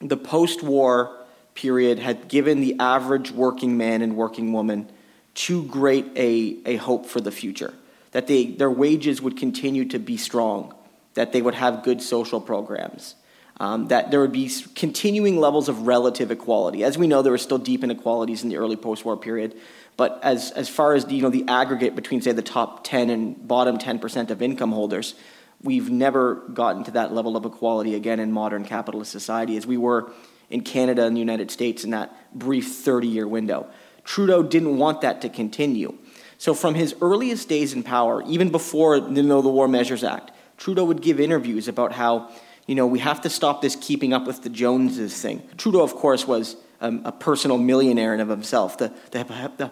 [0.00, 1.16] the post war
[1.54, 4.88] period had given the average working man and working woman
[5.34, 7.72] too great a, a hope for the future,
[8.12, 10.74] that they, their wages would continue to be strong,
[11.14, 13.14] that they would have good social programs.
[13.58, 16.82] Um, that there would be continuing levels of relative equality.
[16.82, 19.54] As we know, there were still deep inequalities in the early post-war period,
[19.98, 23.46] but as, as far as you know, the aggregate between, say, the top 10 and
[23.46, 25.14] bottom 10% of income holders,
[25.62, 29.76] we've never gotten to that level of equality again in modern capitalist society as we
[29.76, 30.10] were
[30.48, 33.68] in Canada and the United States in that brief 30 year window.
[34.04, 35.98] Trudeau didn't want that to continue.
[36.40, 40.30] So, from his earliest days in power, even before you know, the War Measures Act,
[40.56, 42.30] Trudeau would give interviews about how,
[42.66, 45.42] you know, we have to stop this keeping up with the Joneses thing.
[45.58, 48.78] Trudeau, of course, was um, a personal millionaire in of himself.
[48.78, 49.22] The, the,
[49.58, 49.70] the,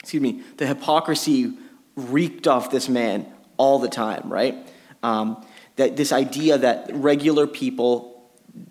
[0.00, 1.56] excuse me, the hypocrisy
[1.94, 3.24] reeked off this man
[3.56, 4.56] all the time, right?
[5.04, 8.12] Um, that this idea that regular people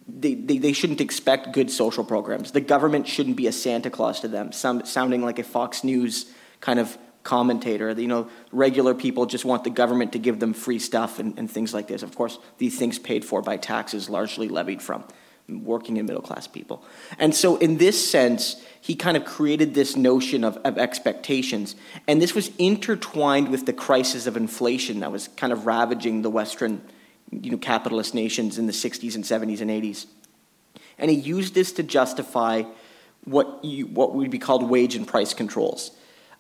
[0.06, 2.52] they, they, they, shouldn't expect good social programs.
[2.52, 6.26] The government shouldn't be a Santa Claus to them, some, sounding like a Fox News
[6.60, 7.92] kind of commentator.
[7.92, 11.52] You know, regular people just want the government to give them free stuff and, and
[11.52, 12.04] things like this.
[12.04, 15.04] Of course, these things paid for by taxes largely levied from
[15.50, 16.84] working and middle class people.
[17.20, 21.76] And so, in this sense, he kind of created this notion of, of expectations.
[22.08, 26.30] And this was intertwined with the crisis of inflation that was kind of ravaging the
[26.30, 26.82] Western
[27.32, 30.06] you know, capitalist nations in the 60s and 70s and 80s.
[30.98, 32.64] And he used this to justify
[33.26, 35.92] what, you, what would be called wage and price controls.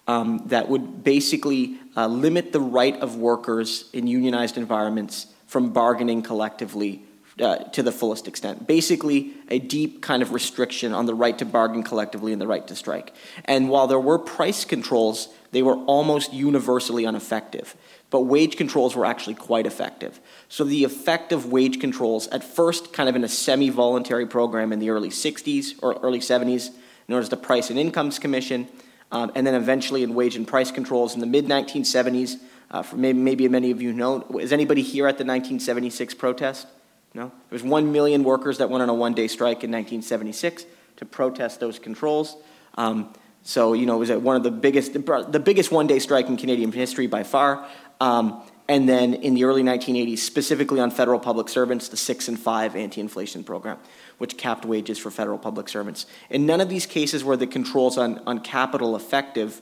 [0.08, 6.22] Um, that would basically uh, limit the right of workers in unionized environments from bargaining
[6.22, 7.04] collectively
[7.40, 8.68] uh, to the fullest extent.
[8.68, 12.66] Basically, a deep kind of restriction on the right to bargain collectively and the right
[12.68, 13.14] to strike.
[13.46, 17.76] And while there were price controls, they were almost universally ineffective.
[18.10, 20.20] But wage controls were actually quite effective.
[20.48, 24.72] So the effect of wage controls, at first kind of in a semi voluntary program
[24.72, 26.70] in the early 60s or early 70s,
[27.08, 28.68] known as the Price and Incomes Commission,
[29.12, 32.38] um, and then eventually in wage and price controls in the mid 1970s.
[32.72, 34.22] Uh, maybe, maybe many of you know.
[34.40, 36.68] Is anybody here at the 1976 protest?
[37.14, 37.28] No?
[37.28, 40.66] There was 1 million workers that went on a one-day strike in 1976
[40.98, 42.36] to protest those controls.
[42.76, 46.36] Um, so, you know, it was one of the biggest, the biggest one-day strike in
[46.36, 47.68] Canadian history by far.
[48.02, 52.40] Um, and then in the early 1980s, specifically on federal public servants, the six and
[52.40, 53.78] five anti-inflation program,
[54.18, 56.06] which capped wages for federal public servants.
[56.30, 59.62] In none of these cases were the controls on, on capital effective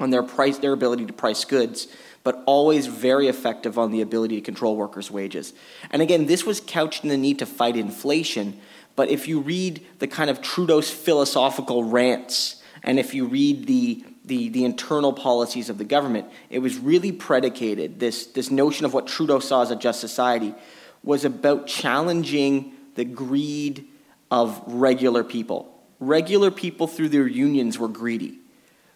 [0.00, 1.88] on their price, their ability to price goods,
[2.22, 5.52] but always very effective on the ability to control workers' wages.
[5.90, 8.60] And again, this was couched in the need to fight inflation.
[8.94, 14.04] But if you read the kind of Trudeau's philosophical rants, and if you read the
[14.28, 18.94] the, the internal policies of the government, it was really predicated, this, this notion of
[18.94, 20.54] what Trudeau saw as a just society
[21.02, 23.86] was about challenging the greed
[24.28, 25.72] of regular people.
[26.00, 28.40] Regular people through their unions were greedy.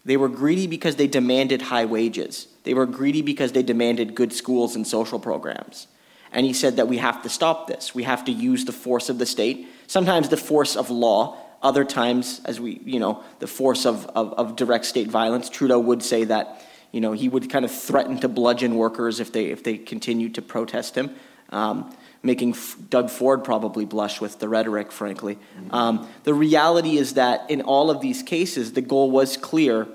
[0.05, 2.49] They were greedy because they demanded high wages.
[2.65, 5.87] They were greedy because they demanded good schools and social programs.
[6.33, 7.95] And he said that we have to stop this.
[7.95, 11.85] We have to use the force of the state, sometimes the force of law, Other
[11.85, 16.03] times, as we, you know, the force of, of, of direct state violence, Trudeau would
[16.03, 19.63] say that, you know, he would kind of threaten to bludgeon workers if they, if
[19.63, 21.15] they continued to protest him.
[21.51, 25.39] Um, making F- Doug Ford probably blush with the rhetoric, frankly.
[25.71, 29.89] Um, the reality is that in all of these cases, the goal was clear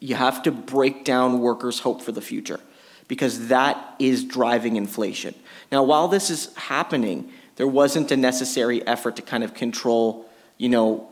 [0.00, 2.60] you have to break down workers' hope for the future
[3.08, 5.34] because that is driving inflation.
[5.72, 10.28] Now, while this is happening, there wasn't a necessary effort to kind of control,
[10.58, 11.10] you know,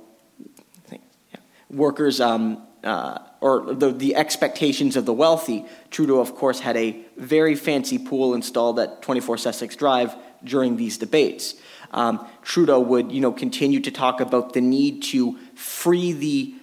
[1.70, 5.64] workers um, uh, or the, the expectations of the wealthy.
[5.90, 10.14] Trudeau, of course, had a very fancy pool installed at 24 Sussex Drive
[10.44, 11.54] during these debates.
[11.92, 16.54] Um, Trudeau would, you know, continue to talk about the need to free the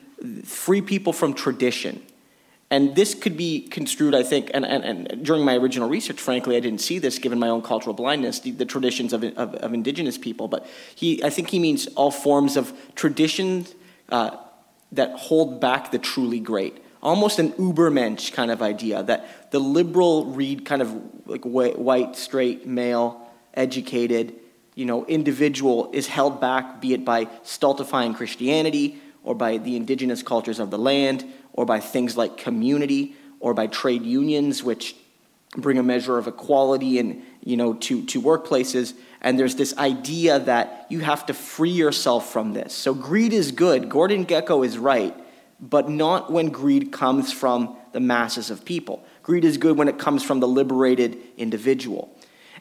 [0.43, 2.01] free people from tradition.
[2.73, 6.55] And this could be construed, I think, and, and, and during my original research, frankly,
[6.55, 9.73] I didn't see this given my own cultural blindness, the, the traditions of, of, of,
[9.75, 10.47] indigenous people.
[10.47, 10.65] But
[10.95, 13.75] he, I think he means all forms of traditions
[14.09, 14.37] uh,
[14.91, 16.83] that hold back the truly great.
[17.03, 22.65] Almost an Ubermensch kind of idea that the liberal read kind of like white, straight,
[22.65, 23.22] male,
[23.53, 24.35] educated,
[24.75, 30.23] you know, individual is held back, be it by stultifying Christianity or by the indigenous
[30.23, 34.95] cultures of the land or by things like community or by trade unions, which
[35.55, 38.93] bring a measure of equality and you know to, to workplaces.
[39.21, 42.73] And there's this idea that you have to free yourself from this.
[42.73, 43.89] So greed is good.
[43.89, 45.15] Gordon Gekko is right.
[45.59, 49.05] But not when greed comes from the masses of people.
[49.21, 52.12] Greed is good when it comes from the liberated individual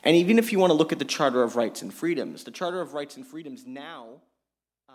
[0.03, 2.51] and even if you want to look at the charter of rights and freedoms the
[2.51, 4.21] charter of rights and freedoms now
[4.89, 4.93] uh,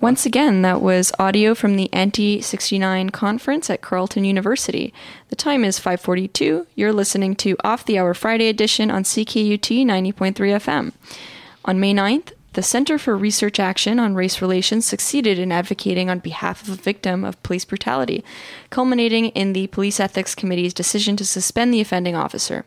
[0.00, 4.94] once again, that was audio from the Anti 69 conference at Carleton University.
[5.28, 6.66] The time is 5:42.
[6.76, 10.92] You're listening to Off the Hour Friday edition on CKUT 90.3 FM.
[11.64, 16.18] On May 9th, the Center for Research Action on Race Relations succeeded in advocating on
[16.18, 18.24] behalf of a victim of police brutality,
[18.70, 22.64] culminating in the Police Ethics Committee's decision to suspend the offending officer.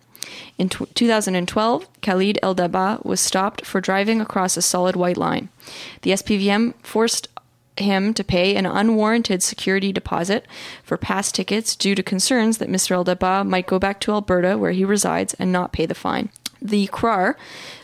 [0.58, 5.50] In t- 2012, Khalid El Daba was stopped for driving across a solid white line.
[6.04, 7.28] The SPVM forced
[7.78, 10.46] him to pay an unwarranted security deposit
[10.84, 12.92] for past tickets due to concerns that Mr.
[12.92, 16.30] El Daba might go back to Alberta, where he resides, and not pay the fine.
[16.62, 17.36] The CRARR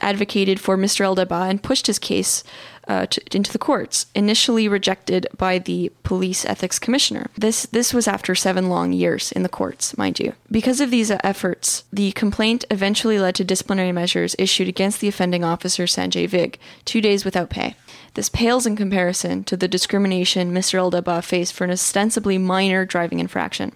[0.02, 1.02] advocated for Mr.
[1.02, 2.44] El Daba and pushed his case
[2.88, 7.28] uh, to, into the courts, initially rejected by the police ethics commissioner.
[7.38, 10.34] This this was after seven long years in the courts, mind you.
[10.50, 15.44] Because of these efforts, the complaint eventually led to disciplinary measures issued against the offending
[15.44, 17.76] officer Sanjay Vig, two days without pay.
[18.14, 20.76] This pales in comparison to the discrimination Mr.
[20.76, 23.74] El Daba faced for an ostensibly minor driving infraction.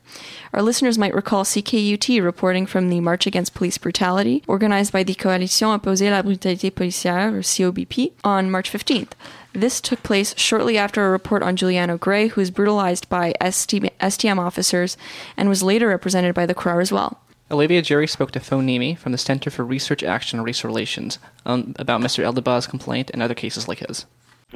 [0.53, 5.13] Our listeners might recall CKUT reporting from the March Against Police Brutality, organized by the
[5.13, 9.11] Coalition Opposée à la Brutalité Policière, or COBP, on March 15th.
[9.53, 14.39] This took place shortly after a report on Giuliano Gray, who was brutalized by STM
[14.39, 14.97] officers
[15.35, 17.19] and was later represented by the CRARR as well.
[17.51, 21.75] Olivia-Jeri spoke to Fo Niemi from the Center for Research Action on Race Relations um,
[21.77, 22.23] about Mr.
[22.23, 24.05] El Daba's complaint and other cases like his.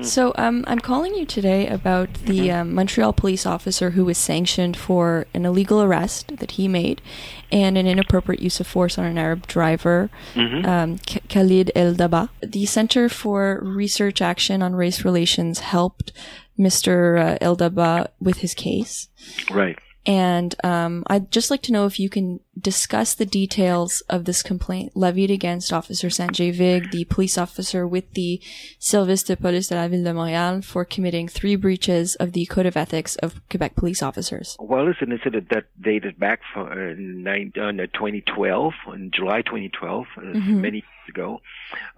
[0.02, 4.76] So um, I'm calling you today about the um, Montreal police officer who was sanctioned
[4.76, 7.02] for an illegal arrest that he made
[7.50, 12.28] and an inappropriate use of force on an Arab driver, um, K- Khalid El Daba.
[12.44, 16.12] The Center for Research Action on Race Relations helped
[16.60, 17.18] Mr.
[17.18, 19.08] Uh, El Daba with his case.
[19.50, 19.80] Right.
[20.06, 24.44] And um, I'd just like to know if you can discuss the details of this
[24.44, 28.40] complaint levied against Officer Sanjay Vig, the police officer with the
[28.80, 32.68] Service de Police de la Ville de Montréal, for committing three breaches of the Code
[32.68, 34.56] of Ethics of Quebec police officers.
[34.60, 40.06] Well, it's an incident that dated back from uh, nine, uh, 2012, in July 2012,
[40.18, 40.62] uh, Mhm.
[40.62, 41.42] many years ago,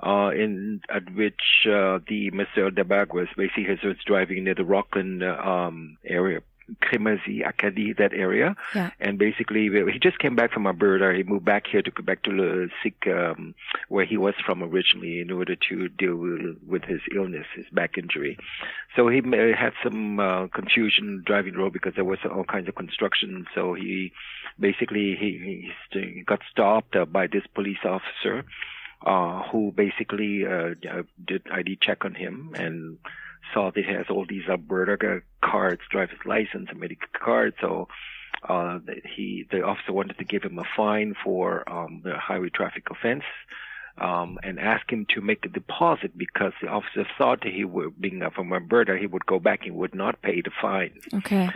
[0.02, 2.74] uh, in at which uh, the Mr.
[2.74, 6.40] Debag was basically he was driving near the Rockland um, area.
[6.82, 8.56] Crémazie, Acadie, that area.
[8.76, 8.92] Yeah.
[9.00, 11.14] And basically, he just came back from Alberta.
[11.16, 13.56] He moved back here to Quebec to Le Sick, um,
[13.90, 17.98] where he was from originally, in order to deal with, with his illness, his back
[17.98, 18.38] injury.
[18.96, 22.76] So he had some uh, confusion driving the road because there was all kinds of
[22.76, 23.46] construction.
[23.54, 24.12] So he
[24.60, 28.46] basically he, he got stopped uh, by this police officer.
[29.06, 32.98] Uh, who basically uh, uh, did ID check on him and
[33.54, 37.54] saw that he has all these Alberta cards, driver's license, and medical card.
[37.62, 37.88] So
[38.48, 38.80] uh,
[39.16, 43.24] he, the officer wanted to give him a fine for um, the highway traffic offense.
[44.00, 48.22] Um, and ask him to make a deposit because the officer thought he would, being
[48.36, 50.92] from Alberta, he would go back and would not pay the fine.
[51.16, 51.50] Okay.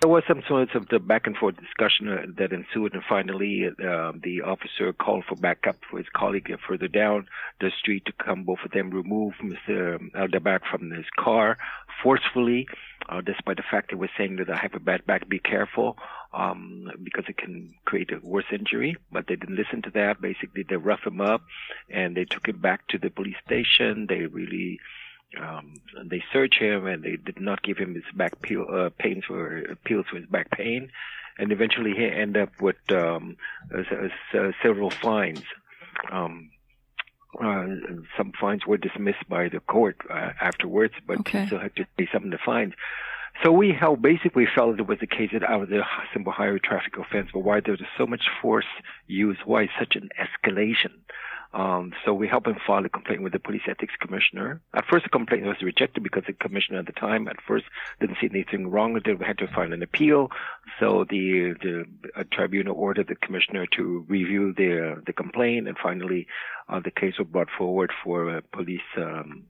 [0.00, 3.66] There was some sort of the back and forth discussion uh, that ensued, and finally,
[3.66, 7.26] uh, the officer called for backup for his colleague further down
[7.60, 8.44] the street to come.
[8.44, 10.00] Both of them remove Mr.
[10.12, 11.58] Elderbach from his car
[12.02, 12.66] forcefully,
[13.10, 15.98] uh, despite the fact they were saying that I have a bad back, be careful,
[16.32, 18.96] um, because it can create a worse injury.
[19.12, 20.22] But they didn't listen to that.
[20.22, 21.42] Basically, they roughed him up,
[21.90, 24.06] and they took him back to the police station.
[24.08, 24.80] They really
[25.38, 29.24] um, they searched him and they did not give him his back peel, uh, pains
[29.24, 30.90] for pills for his back pain,
[31.38, 33.36] and eventually he ended up with um,
[33.74, 33.82] uh,
[34.38, 35.42] uh, several fines.
[36.10, 36.50] Um,
[37.40, 37.66] uh,
[38.16, 41.42] some fines were dismissed by the court uh, afterwards, but Okay.
[41.42, 42.74] he still had to pay some of the fines.
[43.44, 46.58] So we held, basically felt it was a case that out of the simple highway
[46.58, 48.66] traffic offense, but why there was so much force
[49.06, 50.92] used, why such an escalation.
[51.52, 54.60] Um, so we helped him file a complaint with the police ethics commissioner.
[54.72, 57.64] At first, the complaint was rejected because the commissioner at the time, at first,
[58.00, 59.18] didn't see anything wrong with it.
[59.18, 60.30] We had to file an appeal.
[60.78, 61.84] So the the
[62.16, 66.28] uh, tribunal ordered the commissioner to review the the complaint, and finally,
[66.68, 69.44] uh, the case was brought forward for uh, police um,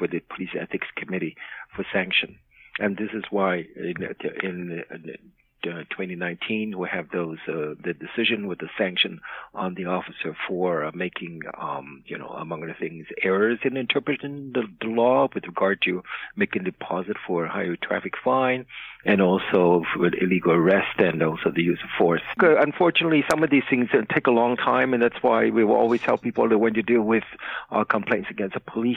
[0.00, 1.36] with the police ethics committee
[1.76, 2.36] for sanction.
[2.80, 3.94] And this is why in,
[4.42, 5.18] in, in
[5.64, 9.20] 2019 we have those uh, the decision with the sanction
[9.54, 14.52] on the officer for uh, making um, you know among other things errors in interpreting
[14.52, 16.02] the, the law with regard to
[16.36, 18.66] making deposit for a higher traffic fine
[19.04, 22.22] and also with illegal arrest and also the use of force.
[22.42, 25.64] Uh, Unfortunately, some of these things uh, take a long time, and that's why we
[25.64, 27.24] will always tell people that when you deal with
[27.70, 28.96] uh, complaints against the police,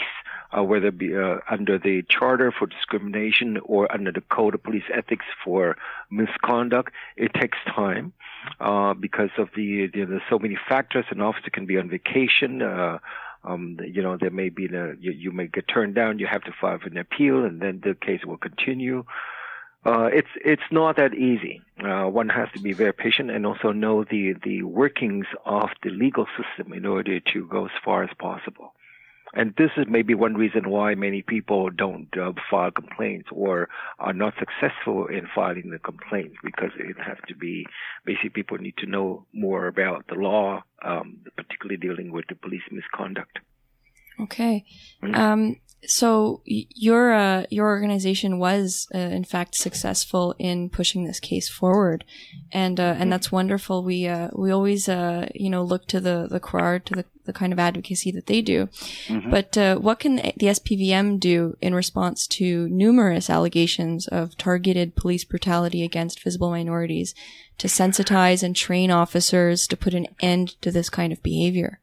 [0.57, 4.63] uh, whether it be uh, under the Charter for discrimination or under the Code of
[4.63, 5.77] Police Ethics for
[6.09, 6.56] misconduct,
[7.15, 8.13] it takes time
[8.59, 11.05] uh, because of the, the there's so many factors.
[11.09, 12.61] An officer can be on vacation.
[12.61, 12.99] Uh,
[13.43, 16.19] um, you know, there may be a, you, you may get turned down.
[16.19, 19.05] You have to file an appeal, and then the case will continue.
[19.85, 21.61] Uh, it's it's not that easy.
[21.81, 25.89] Uh, one has to be very patient and also know the the workings of the
[25.89, 28.73] legal system in order to go as far as possible.
[29.33, 33.69] And this is maybe one reason why many people don't uh, file complaints or
[33.99, 37.65] are not successful in filing the complaints because it has to be
[38.05, 42.61] basically people need to know more about the law, um, particularly dealing with the police
[42.71, 43.39] misconduct.
[44.19, 44.65] Okay.
[45.13, 51.47] Um, so your uh, your organization was uh, in fact successful in pushing this case
[51.47, 52.03] forward,
[52.51, 53.83] and uh, and that's wonderful.
[53.83, 57.33] We uh, we always uh, you know look to the the CRARR to the the
[57.33, 58.69] kind of advocacy that they do.
[59.07, 59.29] Mhm.
[59.29, 65.25] But uh, what can the SPVM do in response to numerous allegations of targeted police
[65.25, 67.13] brutality against visible minorities
[67.59, 71.79] to sensitize and train officers to put an end to this kind of behavior?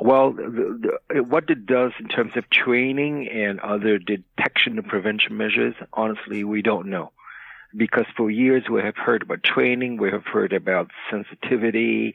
[0.00, 5.36] Well, the, the, what it does in terms of training and other detection and prevention
[5.36, 7.12] measures, honestly, we don't know.
[7.74, 12.14] Because for years we have heard about training, we have heard about sensitivity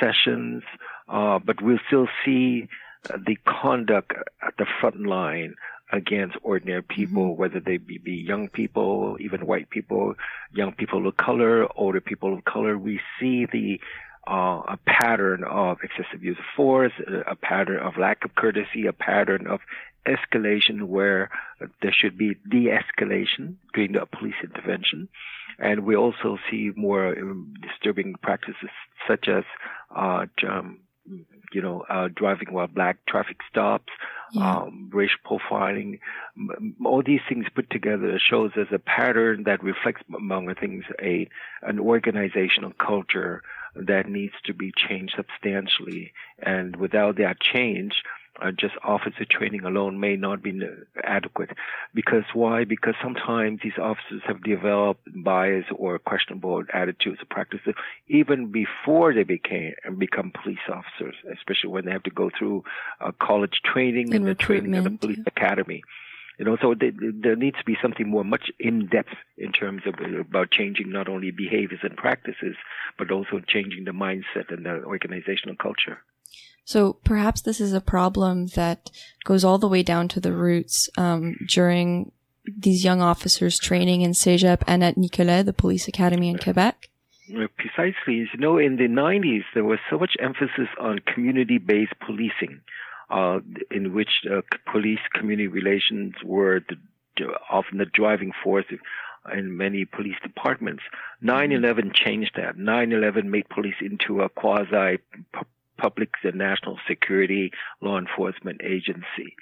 [0.00, 0.62] sessions,
[1.08, 2.68] uh, but we'll still see
[3.04, 4.12] the conduct
[4.42, 5.54] at the front line
[5.90, 10.14] against ordinary people, whether they be, be young people, even white people,
[10.52, 12.76] young people of color, older people of color.
[12.76, 13.80] We see the
[14.28, 16.92] uh, a pattern of excessive use of force,
[17.26, 19.60] a, pattern of lack of courtesy, a pattern of
[20.06, 21.30] escalation where
[21.82, 25.08] there should be de-escalation during the police intervention.
[25.58, 28.70] And we also see more um, disturbing practices
[29.08, 29.44] such as,
[29.94, 30.26] uh,
[31.52, 33.92] you know, uh, driving while black traffic stops,
[34.38, 36.00] um, racial profiling,
[36.36, 40.84] m- all these things put together shows us a pattern that reflects, among other things,
[41.00, 41.28] a
[41.62, 43.42] an organizational culture
[43.74, 46.12] that needs to be changed substantially.
[46.38, 48.02] And without that change,
[48.40, 50.60] uh, just officer training alone may not be
[51.02, 51.50] adequate.
[51.94, 52.64] Because why?
[52.64, 57.74] Because sometimes these officers have developed bias or questionable attitudes or practices
[58.06, 62.64] even before they became and become police officers, especially when they have to go through
[63.00, 65.82] uh, college training and, And the training at the police academy.
[66.38, 69.82] You know, so there, there needs to be something more much in depth in terms
[69.86, 72.54] of about changing not only behaviors and practices,
[72.96, 75.98] but also changing the mindset and the organizational culture.
[76.64, 78.90] So perhaps this is a problem that
[79.24, 82.12] goes all the way down to the roots um, during
[82.56, 86.88] these young officers training in CEGEP and at Nicolet, the police academy in Quebec.
[87.56, 88.28] Precisely.
[88.32, 92.60] You know, in the 90s, there was so much emphasis on community-based policing,
[93.10, 93.40] uh,
[93.70, 96.76] in which uh, police community relations were the,
[97.50, 98.66] often the driving force
[99.32, 100.82] in many police departments.
[101.22, 102.56] 9/11 changed that.
[102.56, 104.98] 9/11 made police into a quasi
[105.76, 109.36] public national security law enforcement agency.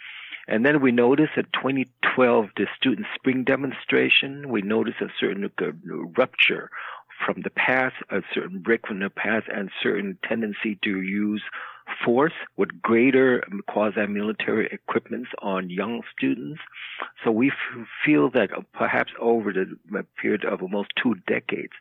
[0.49, 5.73] And then we noticed at 2012, the student spring demonstration, we noticed a certain uh,
[6.17, 6.71] rupture
[7.25, 11.43] from the past, a certain break from the past, and certain tendency to use
[12.05, 16.61] force with greater quasi-military equipments on young students.
[17.25, 19.77] So we f- feel that perhaps over the
[20.21, 21.73] period of almost two decades,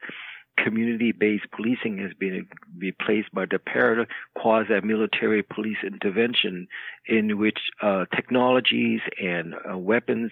[0.58, 2.48] community-based policing has been
[2.78, 6.68] replaced by the para quasi-military police intervention
[7.08, 10.32] in which uh, technologies and uh, weapons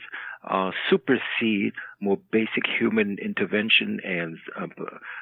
[0.50, 4.68] uh, supersede more basic human intervention and uh,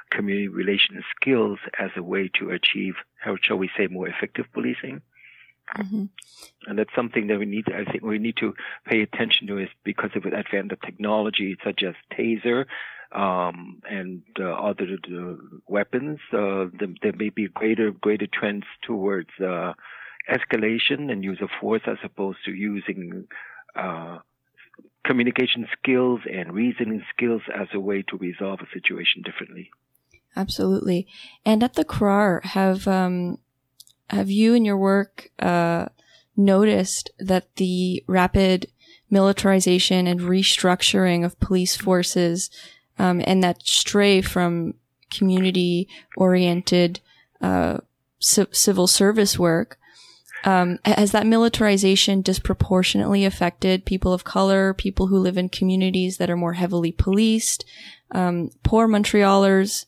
[0.09, 5.01] community relation skills as a way to achieve, how shall we say, more effective policing.
[5.77, 6.05] Mm-hmm.
[6.67, 7.65] And that's something that we need.
[7.67, 8.53] To, I think we need to
[8.85, 12.65] pay attention to, is because of the advent of technology such as taser
[13.11, 15.33] um, and uh, other uh,
[15.67, 16.19] weapons.
[16.31, 19.73] Uh, there, there, may be greater greater trends towards uh,
[20.29, 23.27] escalation and use of force as opposed to using
[23.75, 24.19] uh,
[25.05, 29.69] communication skills and reasoning skills as a way to resolve a situation differently.
[30.35, 31.07] Absolutely.
[31.45, 33.37] And at the CRARR, have um,
[34.09, 35.87] have you in your work uh,
[36.37, 38.67] noticed that the rapid
[39.09, 42.49] militarization and restructuring of police forces
[42.99, 44.73] um, and that stray from
[45.11, 46.99] community oriented
[47.41, 47.77] uh,
[48.19, 49.77] c- civil service work
[50.43, 56.29] um, has that militarization disproportionately affected people of color, people who live in communities that
[56.29, 57.63] are more heavily policed,
[58.11, 59.85] um, poor Montrealers?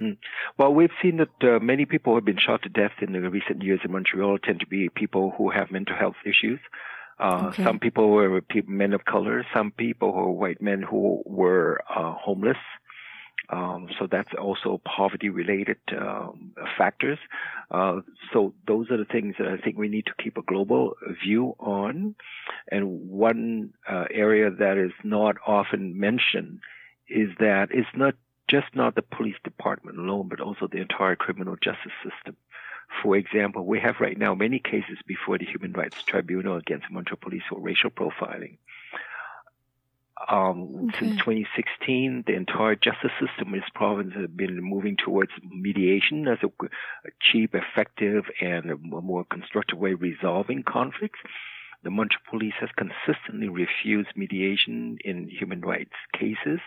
[0.00, 0.16] Mm.
[0.56, 3.20] Well, we've seen that uh, many people who have been shot to death in the
[3.28, 6.58] recent years in Montreal tend to be people who have mental health issues.
[7.20, 7.64] Uh, Okay.
[7.64, 9.46] Some people were men of color.
[9.54, 12.56] Some people were white men who were uh, homeless.
[13.50, 17.18] Um, so that's also poverty-related um, factors.
[17.70, 18.00] Uh,
[18.32, 21.56] so those are the things that I think we need to keep a global view
[21.58, 22.14] on.
[22.70, 26.60] And one uh, area that is not often mentioned
[27.08, 28.14] is that it's not
[28.48, 32.36] just not the police department alone, but also the entire criminal justice system.
[33.02, 37.18] For example, we have right now many cases before the Human Rights Tribunal against Montreal
[37.20, 38.58] Police for racial profiling.
[40.28, 46.28] Um, Since 2016, the entire justice system in this province has been moving towards mediation
[46.28, 51.20] as a, a cheap, effective, and a more constructive way of resolving conflicts.
[51.82, 56.60] The Montreal Police has consistently refused mediation in human rights cases.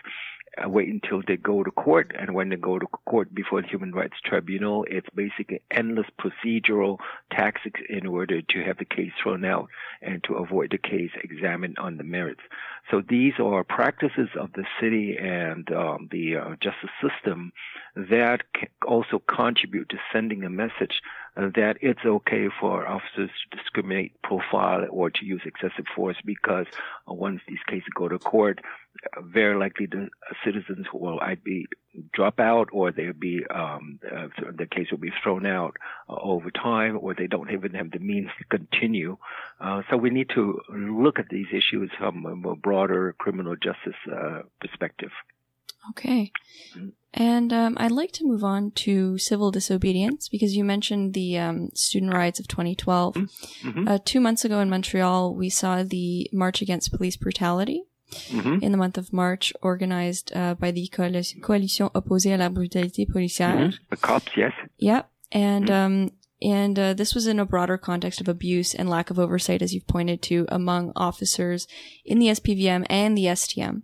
[0.56, 3.68] Uh, wait until they go to court, and when they go to court before the
[3.68, 6.98] Human Rights Tribunal, it's basically endless procedural
[7.32, 9.68] tactics in order to have the case thrown out
[10.00, 12.42] and to avoid the case examined on the merits.
[12.90, 17.52] So these are practices of the city and um, the uh, justice system
[17.96, 18.42] that
[18.86, 21.00] also contribute to sending a message
[21.36, 26.66] that it's okay for officers to discriminate, profile, or to use excessive force because
[27.08, 28.60] uh, once these cases go to court,
[29.20, 30.08] very likely the
[30.44, 31.66] citizens will either be
[32.12, 35.76] drop out or they'll be um, uh, the case will be thrown out
[36.08, 39.16] uh, over time, or they don't even have the means to continue.
[39.60, 44.42] Uh, so we need to look at these issues from a broader criminal justice uh,
[44.60, 45.10] perspective.
[45.90, 46.32] Okay.
[47.16, 51.70] And um, I'd like to move on to civil disobedience because you mentioned the um,
[51.74, 53.14] student riots of 2012.
[53.14, 53.88] Mhm.
[53.88, 57.82] Uh, two months ago in Montreal, we saw the March Against Police Brutality
[58.30, 58.62] Mhm.
[58.62, 63.06] in the month of March, organized uh, by the Coali- Coalition Opposée à la Brutalité
[63.06, 63.56] Policière.
[63.68, 63.74] Mhm.
[63.90, 64.52] The cops, yes.
[64.78, 65.08] Yep.
[65.30, 66.10] And um
[66.42, 69.72] and uh, this was in a broader context of abuse and lack of oversight, as
[69.72, 71.66] you've pointed to, among officers
[72.04, 73.82] in the SPVM and the STM.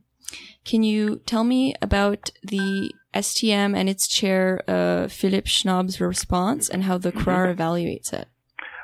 [0.65, 6.85] Can you tell me about the STM and its chair, uh, Philip Schnobb's response and
[6.85, 8.29] how the CRARR evaluates it?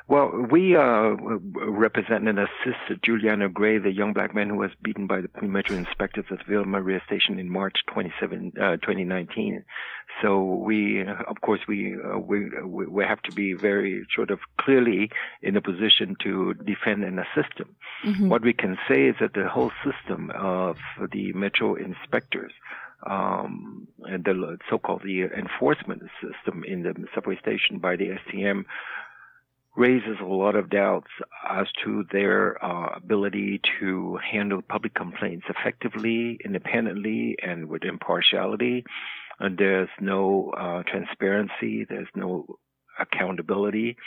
[0.09, 1.15] Well, we uh,
[1.67, 5.75] represent and assist Juliana Gray, the young black man who was beaten by the Metro
[5.75, 9.65] inspectors at Villa Maria Station in March 27, uh, 2019.
[10.21, 15.11] So we, of course, we, uh, we we have to be very sort of clearly
[15.41, 17.75] in a position to defend and assist him.
[18.05, 18.29] Mhm.
[18.29, 20.77] What we can say is that the whole system of
[21.11, 22.53] the Metro inspectors
[23.05, 28.65] um, and the so-called the enforcement system in the subway station by the STM
[29.77, 31.11] raises a lot of doubts
[31.49, 38.83] as to their uh, ability to handle public complaints effectively, independently, and with impartiality.
[39.39, 41.85] And there's no uh, transparency.
[41.87, 42.57] There's no
[42.99, 43.97] accountability.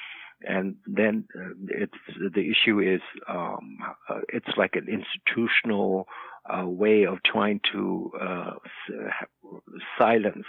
[0.42, 6.08] And then uh, it's the issue is um, uh, it's like an institutional
[6.48, 8.50] uh, way of trying to uh,
[9.98, 10.46] silence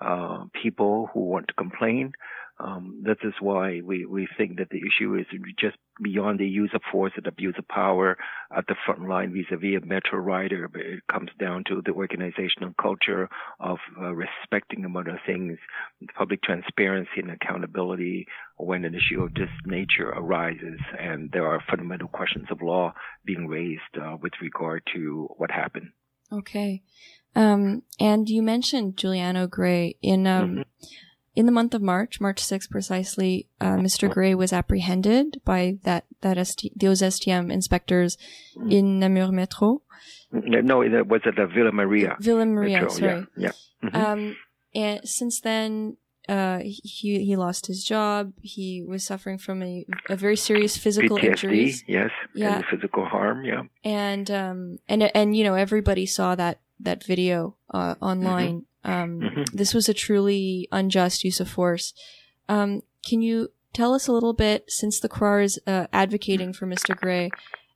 [0.00, 2.12] uh, people who want to complain.
[2.58, 5.24] Um, is why we, we think that the issue is
[5.58, 8.18] just beyond the use of force and abuse of power
[8.54, 10.68] at the front line vis-a-vis a metro rider.
[10.68, 13.30] But it comes down to the organizational culture
[13.60, 15.58] of uh, respecting, among other things,
[16.14, 18.26] public transparency and accountability
[18.56, 22.92] when an issue of this nature arises and there are fundamental questions of law
[23.24, 25.90] being raised uh, with regard to what happened.
[26.32, 26.82] Okay.
[27.36, 30.64] Um, and you mentioned Giuliano Gray in, um,
[31.36, 34.10] in the month of March, March 6th precisely, uh, Mr.
[34.10, 38.18] Gray was apprehended by that, that ST, those STM inspectors
[38.68, 39.82] in Namur Metro.
[40.32, 42.16] No, it was at the Villa Maria.
[42.20, 43.26] Villa Maria, Metro, sorry.
[43.36, 43.50] Yeah.
[43.82, 43.90] yeah.
[43.90, 43.94] Mhm.
[43.94, 44.36] Um,
[44.74, 45.96] and since then,
[46.28, 48.32] uh, he, he lost his job.
[48.42, 51.84] He was suffering from a, a very serious physical PTSD, injuries.
[51.88, 52.56] yes, Yeah.
[52.56, 53.62] and physical harm, yeah.
[53.82, 58.64] and um and and you know everybody saw that that video uh, online.
[58.84, 59.50] Um, Mhm.
[59.52, 61.92] this was a truly unjust use of force.
[62.48, 66.66] Um, can you tell us a little bit, since the CRARR is uh, advocating for
[66.66, 66.96] Mr.
[66.96, 67.30] Gray,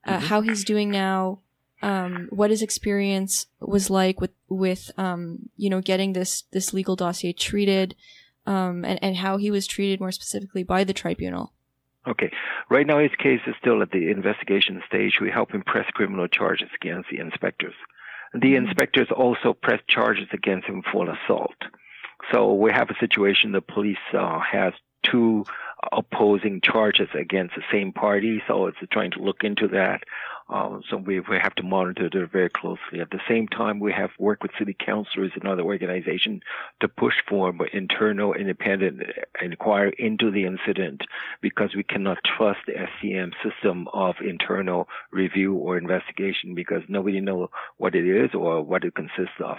[0.05, 0.27] uh, Mm-hmm.
[0.27, 1.41] how he's doing now?
[1.83, 6.97] Um, what his experience was like with with um, you know getting this this legal
[6.97, 7.95] dossier treated,
[8.47, 11.53] um, and and how he was treated more specifically by the tribunal.
[12.07, 12.31] Okay.
[12.71, 15.21] Right now, his case is still at the investigation stage.
[15.21, 17.75] We help him press criminal charges against the inspectors.
[18.35, 21.55] The inspectors also press charges against him for assault.
[22.33, 24.73] So we have a situation the police uh, has
[25.03, 25.45] two
[25.93, 28.43] opposing charges against the same party.
[28.49, 30.03] So it's trying to look into that.
[30.49, 33.01] Uh, so we, we have to monitor it very closely.
[33.01, 36.43] At the same time, we have worked with city councilors and other organizations
[36.81, 39.03] to push for an internal independent
[39.41, 41.01] inquiry into the incident
[41.41, 47.49] because we cannot trust the STM system of internal review or investigation because nobody knows
[47.79, 49.57] what it is or what it consists of.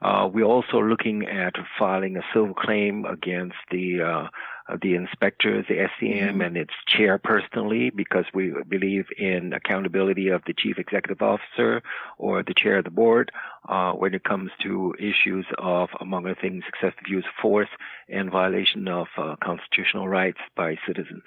[0.00, 4.28] Uh, we're also looking at filing a civil claim against the uh,
[4.68, 10.42] uh, the inspectors, the STM, and its chair personally, because we believe in accountability of
[10.46, 11.82] the chief executive officer
[12.18, 13.30] or the chair of the board
[13.68, 17.68] uh, when it comes to issues of, among other things, excessive use of force
[18.08, 21.22] and violation of uh, constitutional rights by citizens.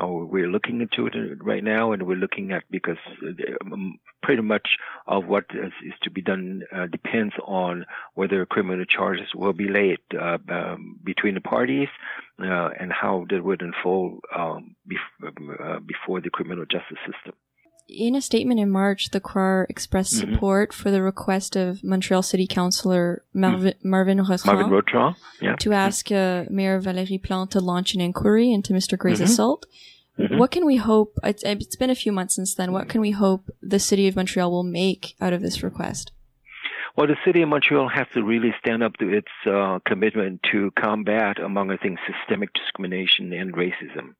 [0.00, 2.98] Uh, we're looking into it right now, and we're looking at because
[3.62, 4.68] um, pretty much
[5.06, 7.84] of what is, is to be done uh, depends on
[8.14, 11.88] whether criminal charges will be laid uh, um, between the parties
[12.40, 17.34] uh, and how that would unfold um, bef- uh, before the criminal justice system.
[17.92, 20.34] In a statement in March, the CRARR expressed Mhm.
[20.34, 25.56] support for the request of Montreal City Councillor Marvin, Marvin Rotrand Marvin Rotrand, yeah.
[25.56, 28.96] to ask uh, Mayor Valérie Plante to launch an inquiry into Mr.
[28.96, 29.24] Gray's Mhm.
[29.24, 29.66] assault.
[30.18, 30.38] Mhm.
[30.38, 31.18] What can we hope?
[31.24, 32.72] It's, it's been a few months since then.
[32.72, 36.12] What can we hope the city of Montreal will make out of this request?
[36.96, 40.70] Well, the city of Montreal has to really stand up to its uh, commitment to
[40.72, 44.14] combat, among other things, systemic discrimination and racism.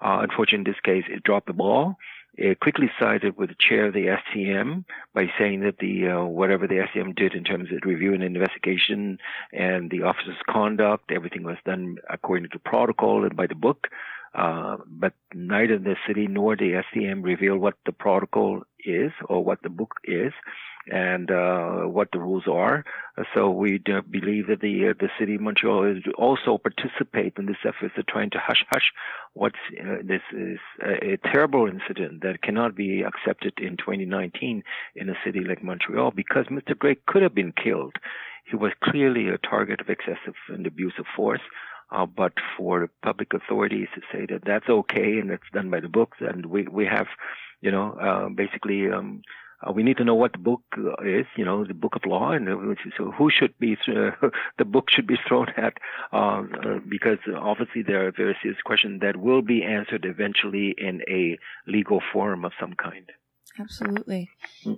[0.00, 1.96] Uh, unfortunately, in this case, it dropped the ball.
[2.38, 6.68] It quickly sided with the chair of the STM by saying that the uh, whatever
[6.68, 9.18] the STM did in terms of review and investigation
[9.52, 13.88] and the officer's conduct, everything was done according to protocol and by the book.
[14.36, 19.62] Uh, but neither the city nor the STM revealed what the protocol is or what
[19.62, 20.32] the book is
[20.90, 22.84] and uh, what the rules are.
[23.34, 27.56] So we believe that the uh, the city of Montreal is also participate in this
[27.64, 28.92] effort of trying to hush hush
[29.34, 34.62] what's uh, this is a, a terrible incident that cannot be accepted in 2019
[34.96, 36.78] in a city like Montreal because Mr.
[36.78, 37.96] Gray could have been killed.
[38.50, 41.42] He was clearly a target of excessive and abusive force.
[41.90, 45.88] Uh, but for public authorities to say that that's okay and it's done by the
[45.88, 47.06] books, and we we have,
[47.60, 49.22] you know, uh, basically um,
[49.60, 50.62] uh, we need to know what the book
[51.04, 52.46] is, you know, the book of law, and
[52.96, 54.10] so who should be uh,
[54.58, 55.74] the book should be thrown at,
[56.12, 61.00] uh, uh, because obviously there are very serious questions that will be answered eventually in
[61.08, 61.36] a
[61.66, 63.10] legal forum of some kind.
[63.58, 64.30] Absolutely.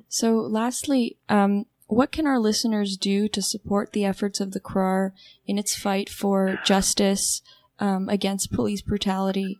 [0.08, 5.12] So, lastly, um, what can our listeners do to support the efforts of the CRARR
[5.46, 7.42] in its fight for justice
[7.78, 9.58] um, against police brutality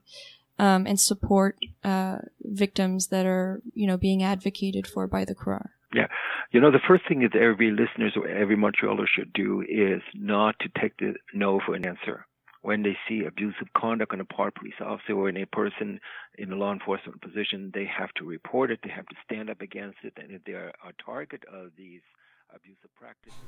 [0.60, 5.70] um, and support uh, victims that are, you know, being advocated for by the CRARR?
[5.94, 6.08] Yeah.
[6.52, 10.56] You know, the first thing that every listeners or every Montrealer should do is not
[10.60, 12.26] to take the no for an answer.
[12.60, 15.98] When they see abusive conduct on a part police officer or in a person
[16.36, 18.80] in a law enforcement position, they have to report it.
[18.84, 20.12] They have to stand up against it.
[20.18, 22.02] And if they are a target of these
[22.54, 23.38] abusive practices,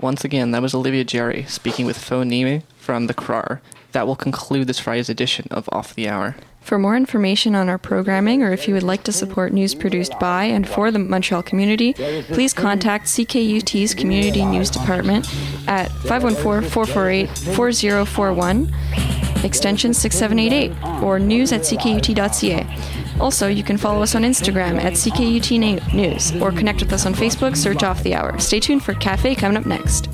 [0.00, 3.60] Once again, that was Olivia-Jeri speaking with Fo Niemi from the CRARR.
[3.92, 6.36] That will conclude this Friday's edition of Off the Hour.
[6.60, 10.18] For more information on our programming, or if you would like to support news produced
[10.20, 11.94] by and for the Montreal community,
[12.24, 15.26] please contact CKUT's Community News Department
[15.66, 18.72] at 514 448 4041
[19.44, 22.66] extension 6788, or news at ckut.ca.
[23.20, 27.14] Also, you can follow us on Instagram at CKUT News, or connect with us on
[27.14, 28.38] Facebook, search Off the Hour.
[28.38, 30.08] Stay tuned for Cafe coming up next.